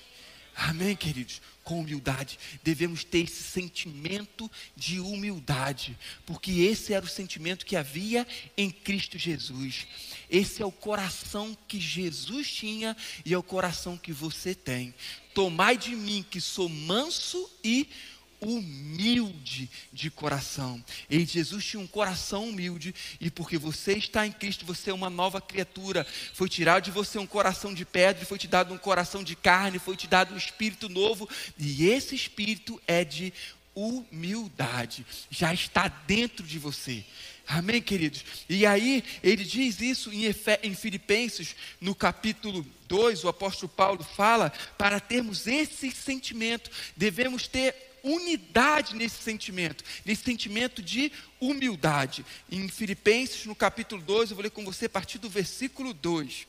[0.55, 1.41] Amém, queridos?
[1.65, 2.39] Com humildade.
[2.63, 8.27] Devemos ter esse sentimento de humildade, porque esse era o sentimento que havia
[8.57, 9.87] em Cristo Jesus.
[10.29, 14.95] Esse é o coração que Jesus tinha e é o coração que você tem.
[15.35, 18.03] Tomai de mim que sou manso e humilde
[19.93, 20.83] de coração.
[21.09, 25.11] E Jesus tinha um coração humilde, e porque você está em Cristo, você é uma
[25.11, 26.07] nova criatura.
[26.35, 29.79] Foi tirado de você um coração de pedra, foi te dado um coração de carne,
[29.79, 31.29] foi te dado um espírito novo,
[31.59, 33.33] e esse espírito é de
[33.75, 37.05] humildade, já está dentro de você.
[37.47, 38.25] Amém, queridos?
[38.49, 44.05] E aí, ele diz isso em, Efe, em Filipenses, no capítulo 2, o apóstolo Paulo
[44.05, 52.25] fala: para termos esse sentimento, devemos ter unidade nesse sentimento, nesse sentimento de humildade.
[52.51, 56.47] Em Filipenses, no capítulo 2, eu vou ler com você a partir do versículo 2.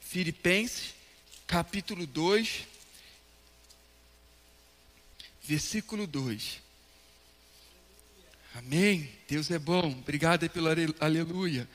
[0.00, 0.94] Filipenses,
[1.46, 2.66] capítulo 2,
[5.42, 6.60] versículo 2.
[8.54, 9.10] Amém.
[9.28, 9.90] Deus é bom.
[9.90, 10.68] Obrigado pelo
[11.00, 11.68] aleluia.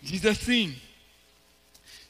[0.00, 0.80] Diz assim: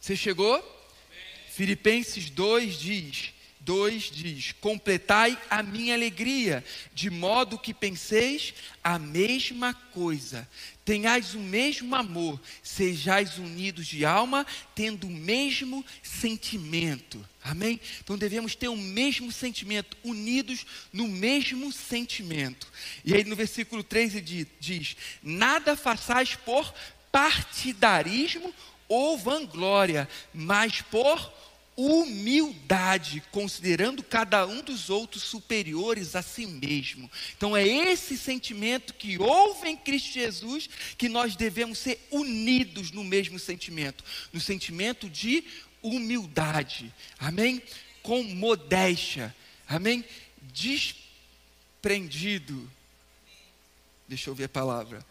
[0.01, 0.55] Você chegou?
[0.55, 1.51] Amém.
[1.51, 3.33] Filipenses 2 diz:
[3.65, 10.49] 2 diz: Completai a minha alegria, de modo que penseis a mesma coisa,
[10.85, 17.25] tenhais o mesmo amor, sejais unidos de alma, tendo o mesmo sentimento.
[17.45, 17.81] Amém?
[18.03, 22.67] Então devemos ter o mesmo sentimento, unidos no mesmo sentimento.
[23.05, 26.73] E aí no versículo 3 ele diz: Nada façais por
[27.11, 28.53] partidarismo
[28.89, 31.33] ou vanglória, mas por
[31.77, 37.11] humildade, considerando cada um dos outros superiores a si mesmo.
[37.37, 40.69] Então é esse sentimento que houve em Cristo Jesus
[40.99, 45.45] que nós devemos ser unidos no mesmo sentimento, no sentimento de
[45.83, 46.93] humildade.
[47.19, 47.63] Amém?
[48.03, 49.35] Com modéstia.
[49.67, 50.05] Amém?
[50.53, 52.71] Desprendido.
[54.07, 55.03] Deixa eu ver a palavra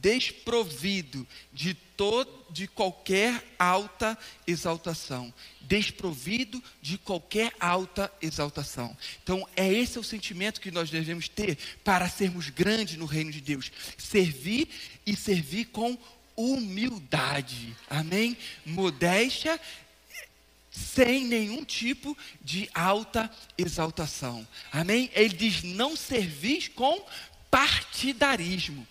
[0.00, 1.76] desprovido de
[2.50, 4.16] de qualquer alta
[4.46, 8.96] exaltação, desprovido de qualquer alta exaltação.
[9.22, 13.40] Então, é esse o sentimento que nós devemos ter para sermos grandes no reino de
[13.40, 14.68] Deus, servir
[15.06, 15.98] e servir com
[16.36, 17.74] humildade.
[17.88, 18.36] Amém?
[18.64, 19.58] Modéstia
[20.70, 24.46] sem nenhum tipo de alta exaltação.
[24.70, 25.10] Amém?
[25.14, 27.02] Ele diz: não servir com
[27.50, 28.86] partidarismo.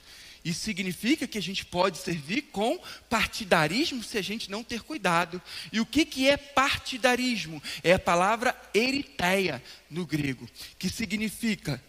[0.45, 2.79] Isso significa que a gente pode servir com
[3.09, 5.41] partidarismo se a gente não ter cuidado.
[5.73, 7.61] E o que, que é partidarismo?
[7.83, 11.83] É a palavra eritéia no grego, que significa,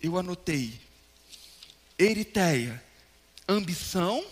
[0.00, 0.78] eu anotei,
[1.98, 2.80] eritéia,
[3.48, 4.24] ambição,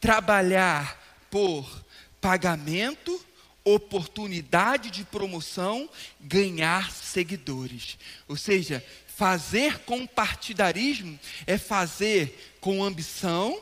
[0.00, 1.84] trabalhar por
[2.20, 3.20] pagamento,
[3.64, 5.90] oportunidade de promoção,
[6.20, 7.98] ganhar seguidores.
[8.28, 8.84] Ou seja,
[9.18, 13.58] Fazer com partidarismo é fazer com ambição,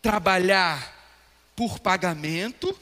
[0.00, 1.20] trabalhar
[1.56, 2.80] por pagamento,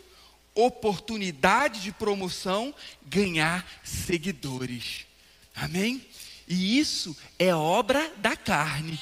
[0.55, 5.07] oportunidade de promoção, ganhar seguidores.
[5.55, 6.07] Amém?
[6.47, 9.01] E isso é obra da carne.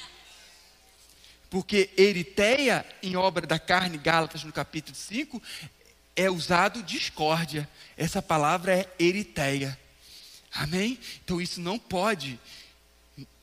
[1.51, 5.43] Porque eritéia, em obra da carne, Gálatas no capítulo 5,
[6.15, 7.69] é usado discórdia.
[7.97, 9.77] Essa palavra é eritéia.
[10.53, 10.97] Amém?
[11.25, 12.39] Então isso não pode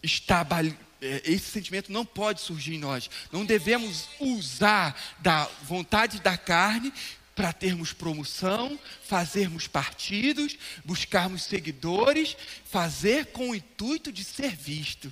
[0.01, 0.45] estar
[1.01, 3.09] esse sentimento não pode surgir em nós.
[3.31, 6.93] Não devemos usar da vontade da carne
[7.35, 15.11] para termos promoção, fazermos partidos, buscarmos seguidores, fazer com o intuito de ser visto.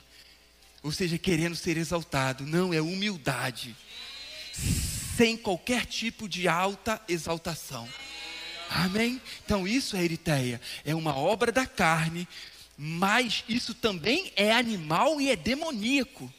[0.84, 2.46] Ou seja, querendo ser exaltado.
[2.46, 3.76] Não, é humildade.
[5.18, 7.90] Sem qualquer tipo de alta exaltação.
[8.70, 9.20] Amém?
[9.44, 12.28] Então isso é eritéia, é uma obra da carne,
[12.82, 16.34] mas isso também é animal e é demoníaco.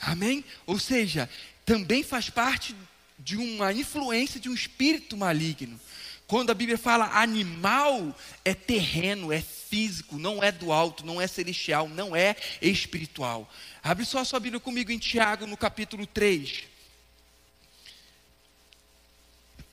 [0.00, 0.42] Amém?
[0.64, 1.28] Ou seja,
[1.62, 2.74] também faz parte
[3.18, 5.78] de uma influência de um espírito maligno.
[6.26, 11.26] Quando a Bíblia fala animal, é terreno, é físico, não é do alto, não é
[11.26, 13.46] celestial, não é espiritual.
[13.82, 16.62] Abre só a sua Bíblia comigo em Tiago, no capítulo 3.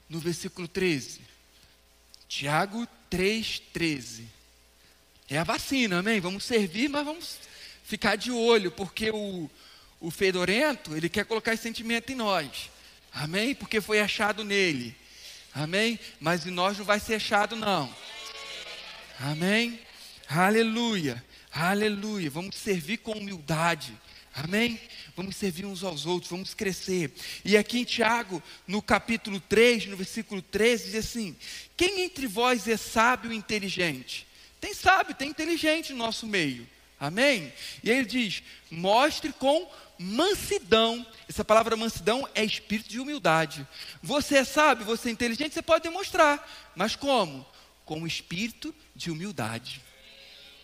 [0.10, 1.22] No versículo 13.
[2.28, 4.36] Tiago 3,13.
[5.30, 6.20] É a vacina, amém?
[6.20, 7.38] Vamos servir, mas vamos
[7.84, 9.50] ficar de olho, porque o,
[10.00, 12.70] o fedorento, ele quer colocar esse sentimento em nós.
[13.14, 13.54] Amém?
[13.54, 14.96] Porque foi achado nele.
[15.54, 16.00] Amém?
[16.20, 17.94] Mas em nós não vai ser achado, não.
[19.20, 19.80] Amém?
[20.30, 21.24] Aleluia.
[21.52, 22.30] Aleluia.
[22.30, 23.98] Vamos servir com humildade.
[24.36, 24.80] Amém?
[25.16, 27.12] Vamos servir uns aos outros, vamos crescer.
[27.44, 31.36] E aqui em Tiago, no capítulo 3, no versículo 13, diz assim:
[31.76, 34.27] Quem entre vós é sábio e inteligente?
[34.60, 36.68] Tem sábio, tem inteligente no nosso meio.
[37.00, 37.54] Amém?
[37.84, 41.06] E ele diz: mostre com mansidão.
[41.28, 43.68] Essa palavra mansidão é espírito de humildade.
[44.02, 46.72] Você é sábio, você é inteligente, você pode demonstrar.
[46.76, 47.46] Mas como?
[47.86, 49.82] Com o espírito de humildade.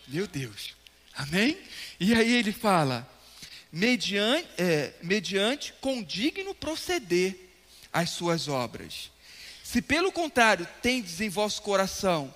[0.07, 0.75] Meu Deus.
[1.15, 1.57] Amém?
[1.99, 3.07] E aí ele fala:
[3.71, 7.49] mediante, é, mediante condigno proceder
[7.91, 9.11] as suas obras.
[9.63, 12.33] Se pelo contrário tendes em vosso coração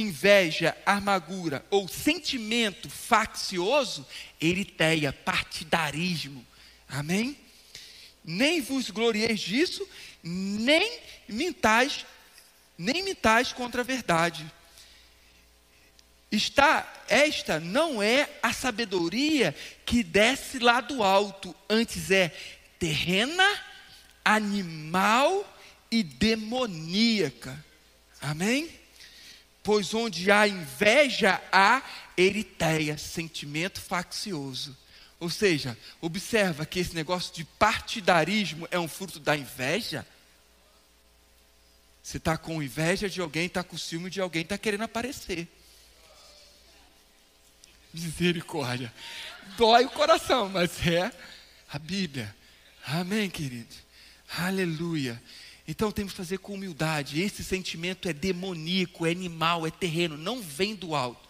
[0.00, 4.06] inveja, amargura ou sentimento faccioso,
[4.40, 6.44] eritéia, partidarismo.
[6.88, 7.36] Amém?
[8.24, 9.86] Nem vos glorieis disso,
[10.22, 12.04] nem mintais,
[12.76, 14.50] nem mintais contra a verdade.
[16.30, 22.32] Está, esta não é a sabedoria que desce lá do alto, antes é
[22.78, 23.46] terrena,
[24.24, 25.44] animal
[25.90, 27.64] e demoníaca.
[28.20, 28.79] Amém?
[29.62, 31.82] Pois onde há inveja, há
[32.16, 34.76] eritéia, sentimento faccioso.
[35.18, 40.06] Ou seja, observa que esse negócio de partidarismo é um fruto da inveja.
[42.02, 45.46] Você está com inveja de alguém, está com ciúme de alguém, está querendo aparecer.
[47.92, 48.92] Misericórdia.
[49.58, 51.12] Dói o coração, mas é
[51.70, 52.34] a Bíblia.
[52.86, 53.74] Amém, querido?
[54.38, 55.22] Aleluia.
[55.70, 57.22] Então temos que fazer com humildade.
[57.22, 61.28] Esse sentimento é demoníaco, é animal, é terreno, não vem do alto.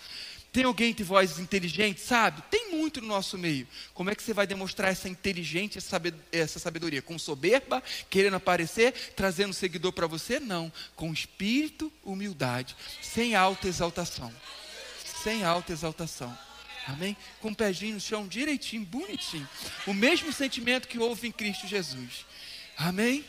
[0.50, 2.42] Tem alguém de voz inteligente, sabe?
[2.50, 3.68] Tem muito no nosso meio.
[3.92, 5.78] Como é que você vai demonstrar essa inteligência,
[6.32, 7.02] essa sabedoria?
[7.02, 10.40] Com soberba, querendo aparecer, trazendo seguidor para você?
[10.40, 10.72] Não.
[10.96, 14.32] Com espírito, humildade, sem alta exaltação.
[15.22, 16.36] Sem alta exaltação.
[16.86, 17.14] Amém?
[17.42, 19.46] Com o pezinho no chão direitinho, bonitinho.
[19.86, 22.24] O mesmo sentimento que houve em Cristo Jesus.
[22.78, 23.22] Amém?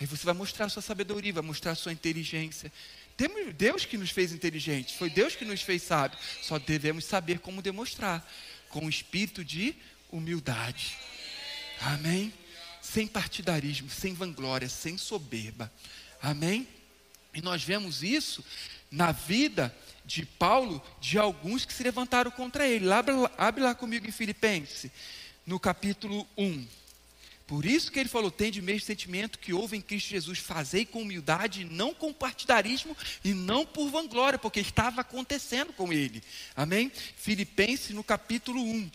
[0.00, 2.72] Aí você vai mostrar a sua sabedoria, vai mostrar a sua inteligência.
[3.56, 6.22] Deus que nos fez inteligentes, foi Deus que nos fez sábios.
[6.42, 8.26] Só devemos saber como demonstrar,
[8.68, 9.74] com um espírito de
[10.10, 10.96] humildade.
[11.80, 12.32] Amém?
[12.80, 15.72] Sem partidarismo, sem vanglória, sem soberba.
[16.22, 16.68] Amém?
[17.34, 18.44] E nós vemos isso
[18.90, 19.74] na vida
[20.04, 22.90] de Paulo, de alguns que se levantaram contra ele.
[22.90, 24.90] Abre, abre lá comigo em Filipenses,
[25.44, 26.66] no capítulo 1.
[27.48, 30.84] Por isso que ele falou: tem de mesmo sentimento que houve em Cristo Jesus, fazei
[30.84, 32.94] com humildade, não com partidarismo
[33.24, 36.22] e não por vanglória, porque estava acontecendo com ele.
[36.54, 36.92] Amém?
[37.16, 38.90] Filipenses no capítulo 1.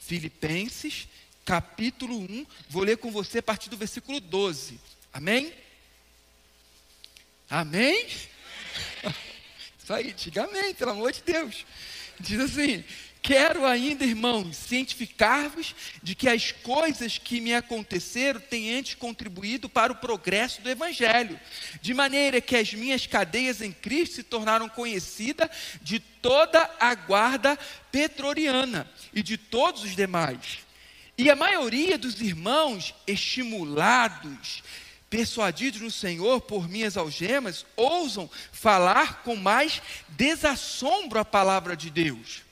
[0.00, 1.06] Filipenses,
[1.44, 4.80] capítulo 1, vou ler com você a partir do versículo 12.
[5.12, 5.52] Amém?
[7.50, 8.06] Amém?
[9.78, 11.66] Isso aí, diga amém, pelo amor de Deus.
[12.18, 12.82] Diz assim:
[13.22, 19.92] Quero ainda, irmãos, cientificar-vos de que as coisas que me aconteceram têm antes contribuído para
[19.92, 21.38] o progresso do Evangelho,
[21.82, 25.50] de maneira que as minhas cadeias em Cristo se tornaram conhecidas
[25.82, 27.58] de toda a guarda
[27.92, 30.60] petroriana e de todos os demais.
[31.18, 34.62] E a maioria dos irmãos, estimulados,
[35.10, 42.49] persuadidos no Senhor por minhas algemas, ousam falar com mais desassombro a palavra de Deus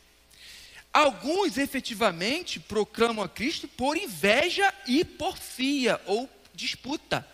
[0.99, 7.25] Alguns efetivamente proclamam a Cristo por inveja e porfia ou disputa.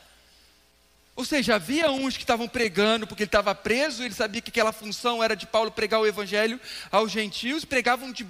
[1.16, 4.70] Ou seja, havia uns que estavam pregando porque ele estava preso, ele sabia que aquela
[4.70, 6.60] função era de Paulo pregar o evangelho
[6.92, 8.26] aos gentios, pregavam de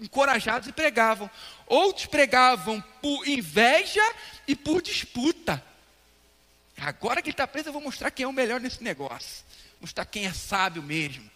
[0.00, 1.30] encorajados e pregavam.
[1.66, 4.14] Outros pregavam por inveja
[4.46, 5.62] e por disputa.
[6.78, 9.44] Agora que ele está preso, eu vou mostrar quem é o melhor nesse negócio.
[9.82, 11.30] Mostrar quem é sábio mesmo.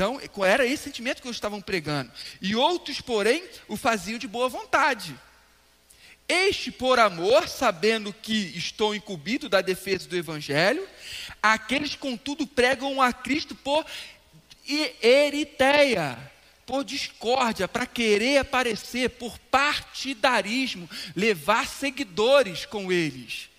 [0.00, 2.10] Então, era esse sentimento que eles estavam pregando.
[2.40, 5.14] E outros, porém, o faziam de boa vontade.
[6.26, 10.88] Este por amor, sabendo que estou incumbido da defesa do Evangelho,
[11.42, 13.84] aqueles, contudo, pregam a Cristo por
[15.02, 16.16] eritéia,
[16.64, 23.50] por discórdia, para querer aparecer, por partidarismo, levar seguidores com eles,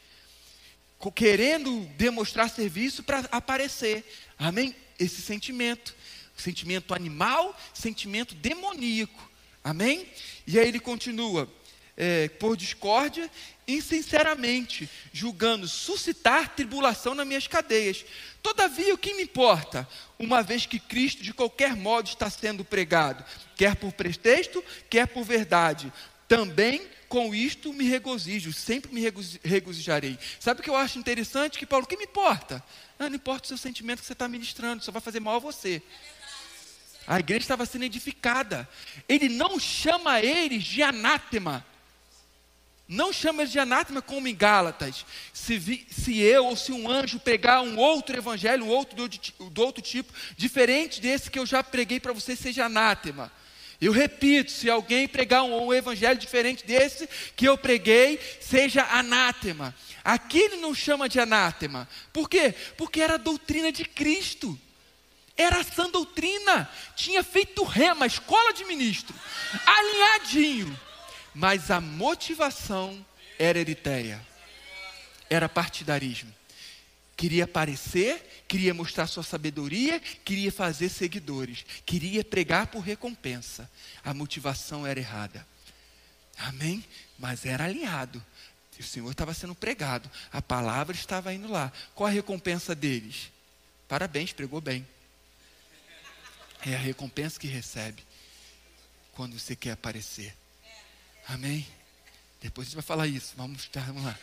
[1.14, 4.04] querendo demonstrar serviço para aparecer.
[4.40, 4.76] Amém?
[4.98, 6.02] Esse sentimento
[6.36, 9.30] sentimento animal, sentimento demoníaco.
[9.64, 10.08] Amém?
[10.48, 11.52] E aí ele continua,
[11.96, 13.30] é, por discórdia,
[13.68, 18.04] insinceramente, julgando suscitar tribulação nas minhas cadeias.
[18.42, 19.88] Todavia, o que me importa?
[20.18, 23.24] Uma vez que Cristo, de qualquer modo, está sendo pregado,
[23.56, 25.94] quer por pretexto, quer por verdade.
[26.28, 29.02] Também com isto me regozijo, sempre me
[29.44, 30.18] regozijarei.
[30.40, 31.60] Sabe o que eu acho interessante?
[31.60, 32.64] Que Paulo, o que me importa?
[32.98, 35.40] Não, não importa o seu sentimento que você está ministrando, só vai fazer mal a
[35.40, 35.84] você.
[37.12, 38.70] A igreja estava sendo edificada.
[39.10, 41.66] Ele não chama eles de anátema.
[42.88, 45.06] Não chama eles de anátema como em Gálatas.
[45.34, 49.50] Se, vi, se eu ou se um anjo pegar um outro evangelho, um outro do,
[49.50, 53.30] do outro tipo, diferente desse que eu já preguei para você, seja anátema.
[53.82, 59.76] Eu repito, se alguém pregar um, um, evangelho diferente desse que eu preguei, seja anátema.
[60.02, 61.90] Aqui ele não chama de anátema.
[62.14, 62.56] Por quê?
[62.78, 64.58] Porque era a doutrina de Cristo.
[65.42, 69.16] Era a sã doutrina, tinha feito rema, escola de ministro,
[69.66, 70.80] alinhadinho,
[71.34, 73.06] mas a motivação
[73.38, 74.26] era eritéia,
[75.30, 76.34] era partidarismo.
[77.16, 83.70] Queria aparecer, queria mostrar sua sabedoria, queria fazer seguidores, queria pregar por recompensa.
[84.04, 85.48] A motivação era errada.
[86.38, 86.84] Amém?
[87.20, 88.24] Mas era alinhado.
[88.80, 91.72] O Senhor estava sendo pregado, a palavra estava indo lá.
[91.94, 93.32] Qual a recompensa deles?
[93.88, 94.88] Parabéns, pregou bem.
[96.66, 98.04] É a recompensa que recebe
[99.14, 100.36] quando você quer aparecer.
[101.28, 101.68] Amém?
[102.42, 103.34] Depois a gente vai falar isso.
[103.36, 104.18] Vamos, vamos lá.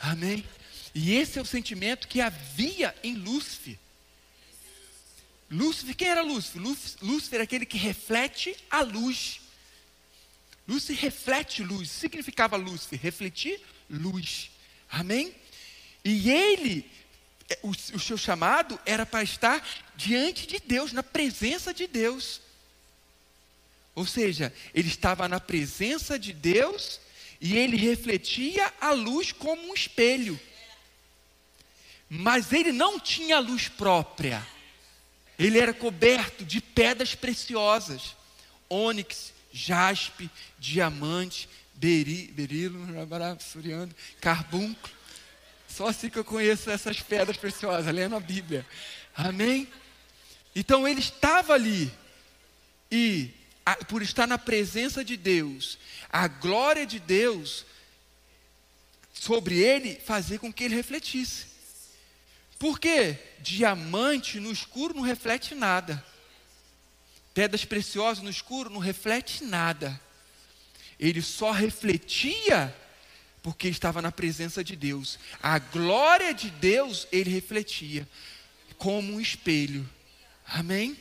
[0.00, 0.44] Amém?
[0.94, 3.78] E esse é o sentimento que havia em Lúcifer.
[5.50, 6.60] Lúcifer, quem era Lúcifer?
[7.02, 9.40] Lúcifer é aquele que reflete a luz.
[10.66, 11.90] Lúcifer reflete luz.
[11.90, 12.98] Significava Lúcifer?
[13.00, 14.50] Refletir luz.
[14.90, 15.34] Amém?
[16.04, 16.90] E ele,
[17.62, 22.40] o, o seu chamado era para estar diante de Deus, na presença de Deus.
[23.94, 27.00] Ou seja, ele estava na presença de Deus
[27.40, 30.38] e ele refletia a luz como um espelho.
[32.08, 34.46] Mas ele não tinha luz própria.
[35.38, 38.16] Ele era coberto de pedras preciosas:
[38.68, 42.86] ônix, jaspe, diamante, beri, berilo,
[44.20, 44.95] carbúnculo.
[45.76, 48.66] Só assim que eu conheço essas pedras preciosas, lendo a Bíblia.
[49.14, 49.68] Amém?
[50.54, 51.92] Então ele estava ali
[52.90, 53.30] e
[53.86, 55.76] por estar na presença de Deus,
[56.08, 57.66] a glória de Deus
[59.12, 61.44] sobre ele fazia com que ele refletisse.
[62.58, 63.18] Por quê?
[63.40, 66.02] Diamante no escuro não reflete nada.
[67.34, 70.00] Pedras preciosas no escuro não reflete nada.
[70.98, 72.74] Ele só refletia
[73.46, 75.20] porque estava na presença de Deus.
[75.40, 78.08] A glória de Deus ele refletia
[78.76, 79.88] como um espelho.
[80.44, 80.96] Amém?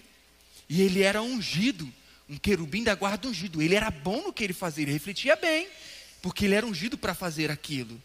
[0.69, 1.91] E ele era ungido
[2.29, 3.63] um querubim da guarda ungido.
[3.63, 5.67] Ele era bom no que ele fazia, ele refletia bem,
[6.21, 7.99] porque ele era ungido para fazer aquilo.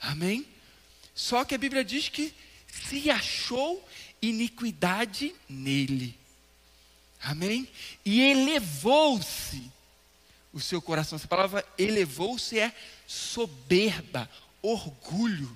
[0.00, 0.46] Amém?
[1.14, 2.32] Só que a Bíblia diz que
[2.88, 3.86] se achou
[4.22, 6.18] iniquidade nele.
[7.20, 7.68] Amém?
[8.02, 9.70] E elevou-se
[10.54, 11.16] o seu coração.
[11.16, 12.72] Essa palavra elevou-se é
[13.06, 14.30] soberba,
[14.62, 15.54] orgulho.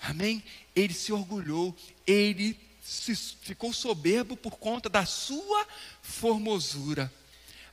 [0.00, 0.44] Amém?
[0.76, 1.74] Ele se orgulhou,
[2.06, 5.66] ele se, ficou soberbo por conta da sua
[6.02, 7.12] formosura,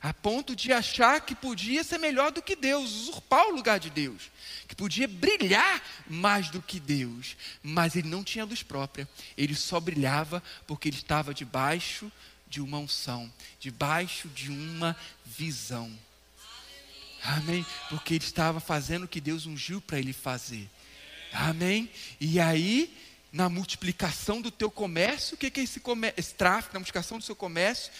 [0.00, 3.90] a ponto de achar que podia ser melhor do que Deus, usurpar o lugar de
[3.90, 4.30] Deus,
[4.66, 9.80] que podia brilhar mais do que Deus, mas ele não tinha luz própria, ele só
[9.80, 12.10] brilhava porque ele estava debaixo
[12.48, 15.90] de uma unção, debaixo de uma visão.
[17.22, 17.64] Amém?
[17.88, 20.68] Porque ele estava fazendo o que Deus ungiu para ele fazer.
[21.32, 21.90] Amém?
[22.20, 22.94] E aí
[23.32, 25.34] na multiplicação do teu comércio.
[25.34, 25.80] O que é esse,
[26.16, 27.92] esse tráfico, na multiplicação do seu comércio?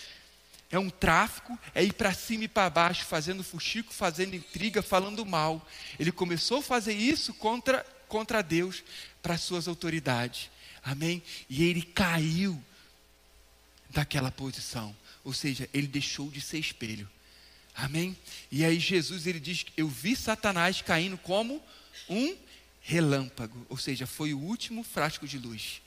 [0.71, 5.25] É um tráfico, é ir para cima e para baixo, fazendo fuxico, fazendo intriga, falando
[5.25, 5.67] mal.
[5.99, 8.83] Ele começou a fazer isso contra, contra Deus,
[9.23, 10.51] para as suas autoridades.
[10.83, 11.23] Amém?
[11.49, 12.63] E ele caiu
[13.91, 14.95] daquela posição.
[15.25, 17.09] Ou seja, ele deixou de ser espelho.
[17.75, 18.17] Amém?
[18.51, 21.63] E aí Jesus ele diz: Eu vi Satanás caindo como
[22.09, 22.37] um
[22.81, 25.83] relâmpago, ou seja, foi o último frasco de luz.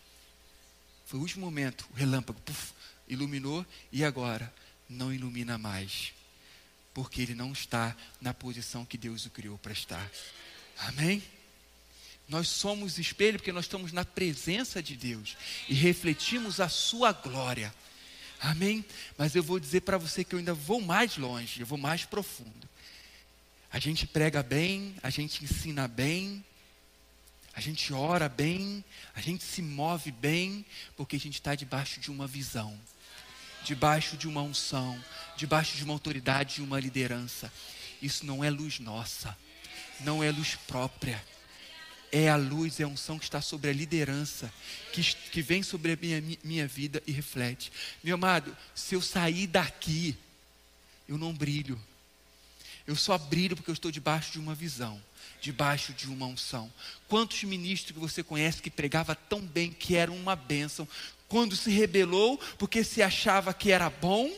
[1.05, 2.73] Foi o último momento, o relâmpago, puff,
[3.07, 4.53] iluminou e agora
[4.87, 6.13] não ilumina mais.
[6.93, 10.09] Porque ele não está na posição que Deus o criou para estar.
[10.77, 11.23] Amém?
[12.27, 15.35] Nós somos espelho porque nós estamos na presença de Deus
[15.67, 17.73] e refletimos a sua glória.
[18.41, 18.83] Amém?
[19.17, 22.05] Mas eu vou dizer para você que eu ainda vou mais longe, eu vou mais
[22.05, 22.67] profundo.
[23.71, 26.43] A gente prega bem, a gente ensina bem,
[27.53, 28.83] a gente ora bem,
[29.13, 30.65] a gente se move bem,
[30.97, 32.77] porque a gente está debaixo de uma visão,
[33.63, 35.01] debaixo de uma unção,
[35.37, 37.53] debaixo de uma autoridade, de uma liderança.
[38.01, 39.37] Isso não é luz nossa,
[39.99, 41.23] não é luz própria.
[42.11, 44.51] É a luz, é a unção que está sobre a liderança,
[44.91, 47.71] que, que vem sobre a minha, minha vida e reflete.
[48.03, 50.17] Meu amado, se eu sair daqui,
[51.07, 51.79] eu não brilho.
[52.85, 55.01] Eu só brilho porque eu estou debaixo de uma visão
[55.41, 56.71] debaixo de uma unção.
[57.07, 60.87] Quantos ministros que você conhece que pregava tão bem que era uma bênção,
[61.27, 64.31] quando se rebelou porque se achava que era bom,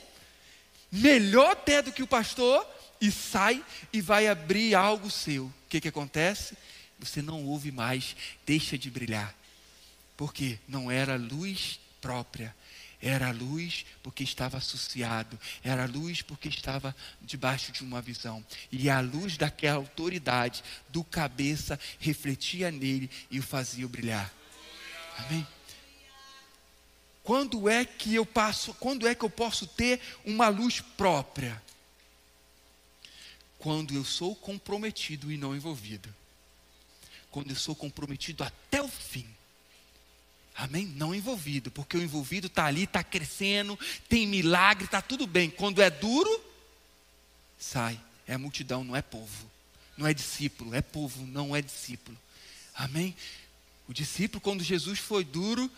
[0.91, 2.65] melhor até do que o pastor,
[3.01, 5.45] e sai e vai abrir algo seu.
[5.45, 6.55] O que, que acontece?
[7.03, 9.35] Você não ouve mais, deixa de brilhar.
[10.15, 12.55] Porque não era luz própria,
[13.01, 18.43] era luz porque estava associado, era luz porque estava debaixo de uma visão.
[18.71, 24.33] E a luz daquela autoridade do cabeça refletia nele e o fazia brilhar.
[25.17, 25.45] Amém?
[27.21, 31.61] Quando é que eu passo, quando é que eu posso ter uma luz própria?
[33.59, 36.13] Quando eu sou comprometido e não envolvido.
[37.33, 39.25] Quando eu sou comprometido até o fim.
[40.55, 40.85] Amém?
[40.85, 43.77] Não envolvido, porque o envolvido está ali, está crescendo,
[44.07, 45.49] tem milagre, está tudo bem.
[45.49, 46.29] Quando é duro,
[47.57, 47.99] sai.
[48.27, 49.49] É multidão, não é povo.
[49.97, 52.15] Não é discípulo, é povo, não é discípulo.
[52.75, 53.15] Amém?
[53.87, 55.71] O discípulo, quando Jesus foi duro,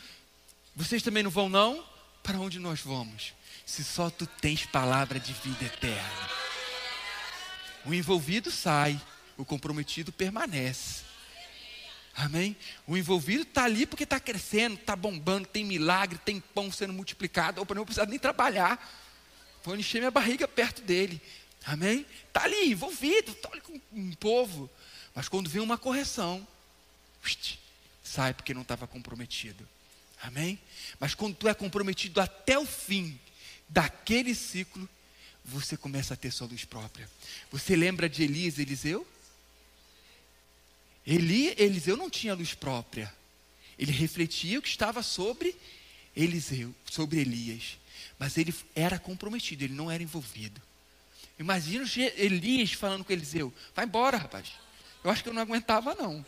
[0.76, 1.86] vocês também não vão, não?
[2.22, 3.34] Para onde nós vamos?
[3.66, 6.30] Se só tu tens palavra de vida eterna.
[7.86, 9.00] O envolvido sai,
[9.38, 11.15] o comprometido permanece.
[12.16, 12.56] Amém?
[12.88, 17.62] O envolvido está ali porque está crescendo, está bombando, tem milagre, tem pão sendo multiplicado.
[17.62, 18.80] Opa, não precisa nem trabalhar.
[19.64, 21.22] Vou encher minha barriga perto dele.
[21.66, 22.06] Amém?
[22.28, 24.70] Está ali, envolvido, está ali com um povo.
[25.14, 26.48] Mas quando vem uma correção,
[28.04, 29.68] sai porque não estava comprometido.
[30.22, 30.58] Amém?
[31.00, 33.20] Mas quando tu é comprometido até o fim
[33.68, 34.88] daquele ciclo,
[35.44, 37.10] você começa a ter sua luz própria.
[37.52, 39.06] Você lembra de Elias e Eliseu?
[41.06, 43.14] Eli, Eliseu não tinha luz própria.
[43.78, 45.56] Ele refletia o que estava sobre
[46.16, 47.78] Eliseu, sobre Elias.
[48.18, 50.62] Mas ele era comprometido, ele não era envolvido.
[51.38, 51.86] Imagina
[52.16, 54.54] Elias falando com Eliseu: vai embora, rapaz.
[55.04, 56.26] Eu acho que eu não aguentava, não.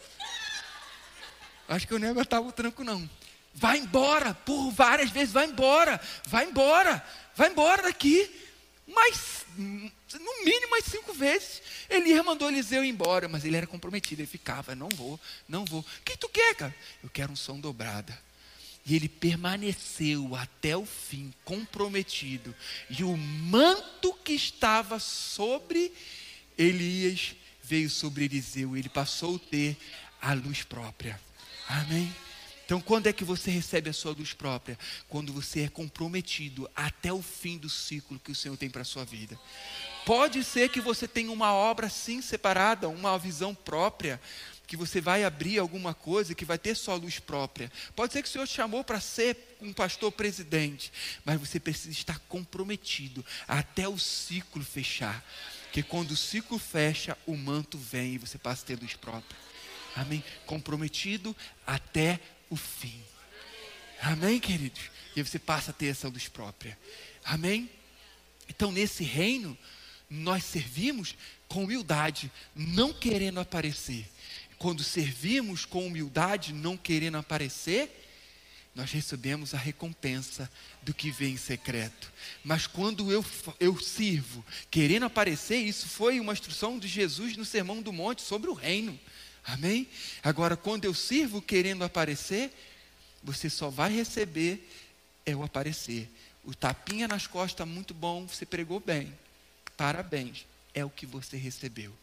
[1.67, 3.09] Eu acho que eu nem aguentava o tranco, não.
[3.53, 7.03] Vai embora, por várias vezes, vai embora, vai embora,
[7.36, 8.30] vai embora daqui.
[8.86, 9.45] Mas,
[10.14, 11.62] no mínimo, mais cinco vezes.
[11.89, 15.82] Elias mandou Eliseu embora, mas ele era comprometido, ele ficava, não vou, não vou.
[15.82, 16.76] O que tu quer, cara?
[17.03, 18.18] Eu quero um som dobrada.
[18.86, 22.55] E ele permaneceu até o fim, comprometido.
[22.89, 25.91] E o manto que estava sobre
[26.58, 28.78] Elias veio sobre Eliseu.
[28.78, 29.78] Ele passou a ter
[30.22, 31.20] a luz própria.
[31.68, 32.16] Amém?
[32.66, 34.78] Então, quando é que você recebe a sua luz própria?
[35.08, 38.86] Quando você é comprometido até o fim do ciclo que o Senhor tem para a
[38.86, 39.39] sua vida.
[40.08, 44.22] Pode ser que você tenha uma obra sim separada, uma visão própria,
[44.66, 47.70] que você vai abrir alguma coisa que vai ter sua luz própria.
[47.93, 50.93] Pode ser que o Senhor te chamou para ser um pastor presidente,
[51.26, 55.22] mas você precisa estar comprometido até o ciclo fechar.
[55.64, 59.38] Porque quando o ciclo fecha, o manto vem e você passa a ter luz própria.
[59.93, 60.24] Amém?
[60.45, 61.36] Comprometido
[61.66, 62.18] até
[62.49, 62.97] o fim.
[64.01, 64.89] Amém, queridos?
[65.18, 66.80] E você passa a ter essa luz própria.
[67.26, 67.70] Amém?
[68.47, 69.58] Então, nesse reino,
[70.10, 71.16] nós servimos
[71.47, 74.05] com humildade, não querendo aparecer.
[74.58, 78.05] Quando servimos com humildade, não querendo aparecer,
[78.74, 80.49] nós recebemos a recompensa
[80.84, 82.12] do que vem em secreto.
[82.43, 83.26] Mas quando eu,
[83.60, 88.49] eu sirvo querendo aparecer, isso foi uma instrução de Jesus no Sermão do Monte sobre
[88.49, 88.97] o reino.
[89.43, 89.88] Amém?
[90.22, 92.51] Agora, quando eu sirvo querendo aparecer,
[93.24, 94.68] você só vai receber
[95.26, 96.10] é o aparecer.
[96.43, 99.14] O tapinha nas costas, muito bom, você pregou bem.
[99.78, 101.93] Parabéns, é o que você recebeu.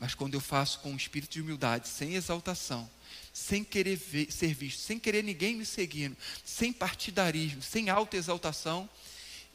[0.00, 2.90] Mas quando eu faço com um espírito de humildade, sem exaltação,
[3.32, 8.88] sem querer ver, ser visto, sem querer ninguém me seguindo, sem partidarismo, sem alta exaltação,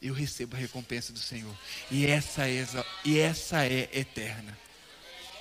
[0.00, 1.54] eu recebo a recompensa do Senhor.
[1.90, 2.64] E essa é,
[3.04, 4.56] e essa é eterna.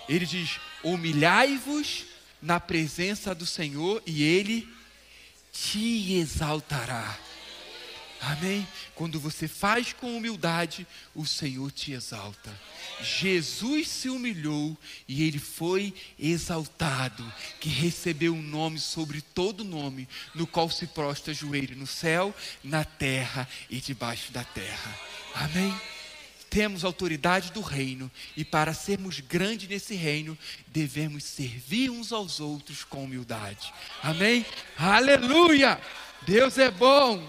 [0.10, 2.06] Ele diz: humilhai-vos
[2.42, 4.68] na presença do Senhor e Ele
[5.52, 7.18] te exaltará.
[8.26, 8.68] Amém?
[8.96, 12.52] Quando você faz com humildade, o Senhor te exalta.
[13.00, 14.76] Jesus se humilhou
[15.08, 17.24] e ele foi exaltado,
[17.60, 22.84] que recebeu um nome sobre todo nome, no qual se prostra joelho no céu, na
[22.84, 25.00] terra e debaixo da terra.
[25.36, 25.74] Amém?
[26.48, 32.82] temos autoridade do reino e para sermos grandes nesse reino, devemos servir uns aos outros
[32.82, 33.74] com humildade.
[34.02, 34.46] Amém?
[34.78, 35.78] Aleluia!
[36.26, 37.22] Deus é bom.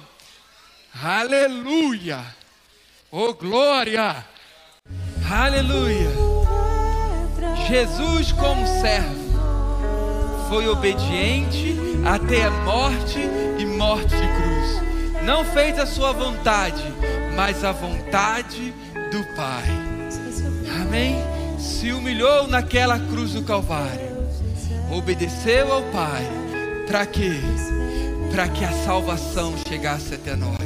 [1.02, 2.24] Aleluia!
[3.10, 4.24] Oh glória!
[5.30, 6.10] Aleluia!
[7.68, 9.26] Jesus como servo
[10.48, 13.18] foi obediente até a morte
[13.58, 15.22] e morte de cruz.
[15.24, 16.82] Não fez a sua vontade,
[17.34, 19.64] mas a vontade de do Pai.
[20.82, 21.16] Amém?
[21.58, 24.16] Se humilhou naquela cruz do Calvário.
[24.90, 26.26] Obedeceu ao Pai.
[26.86, 27.32] Para quê?
[28.30, 30.65] Para que a salvação chegasse até nós.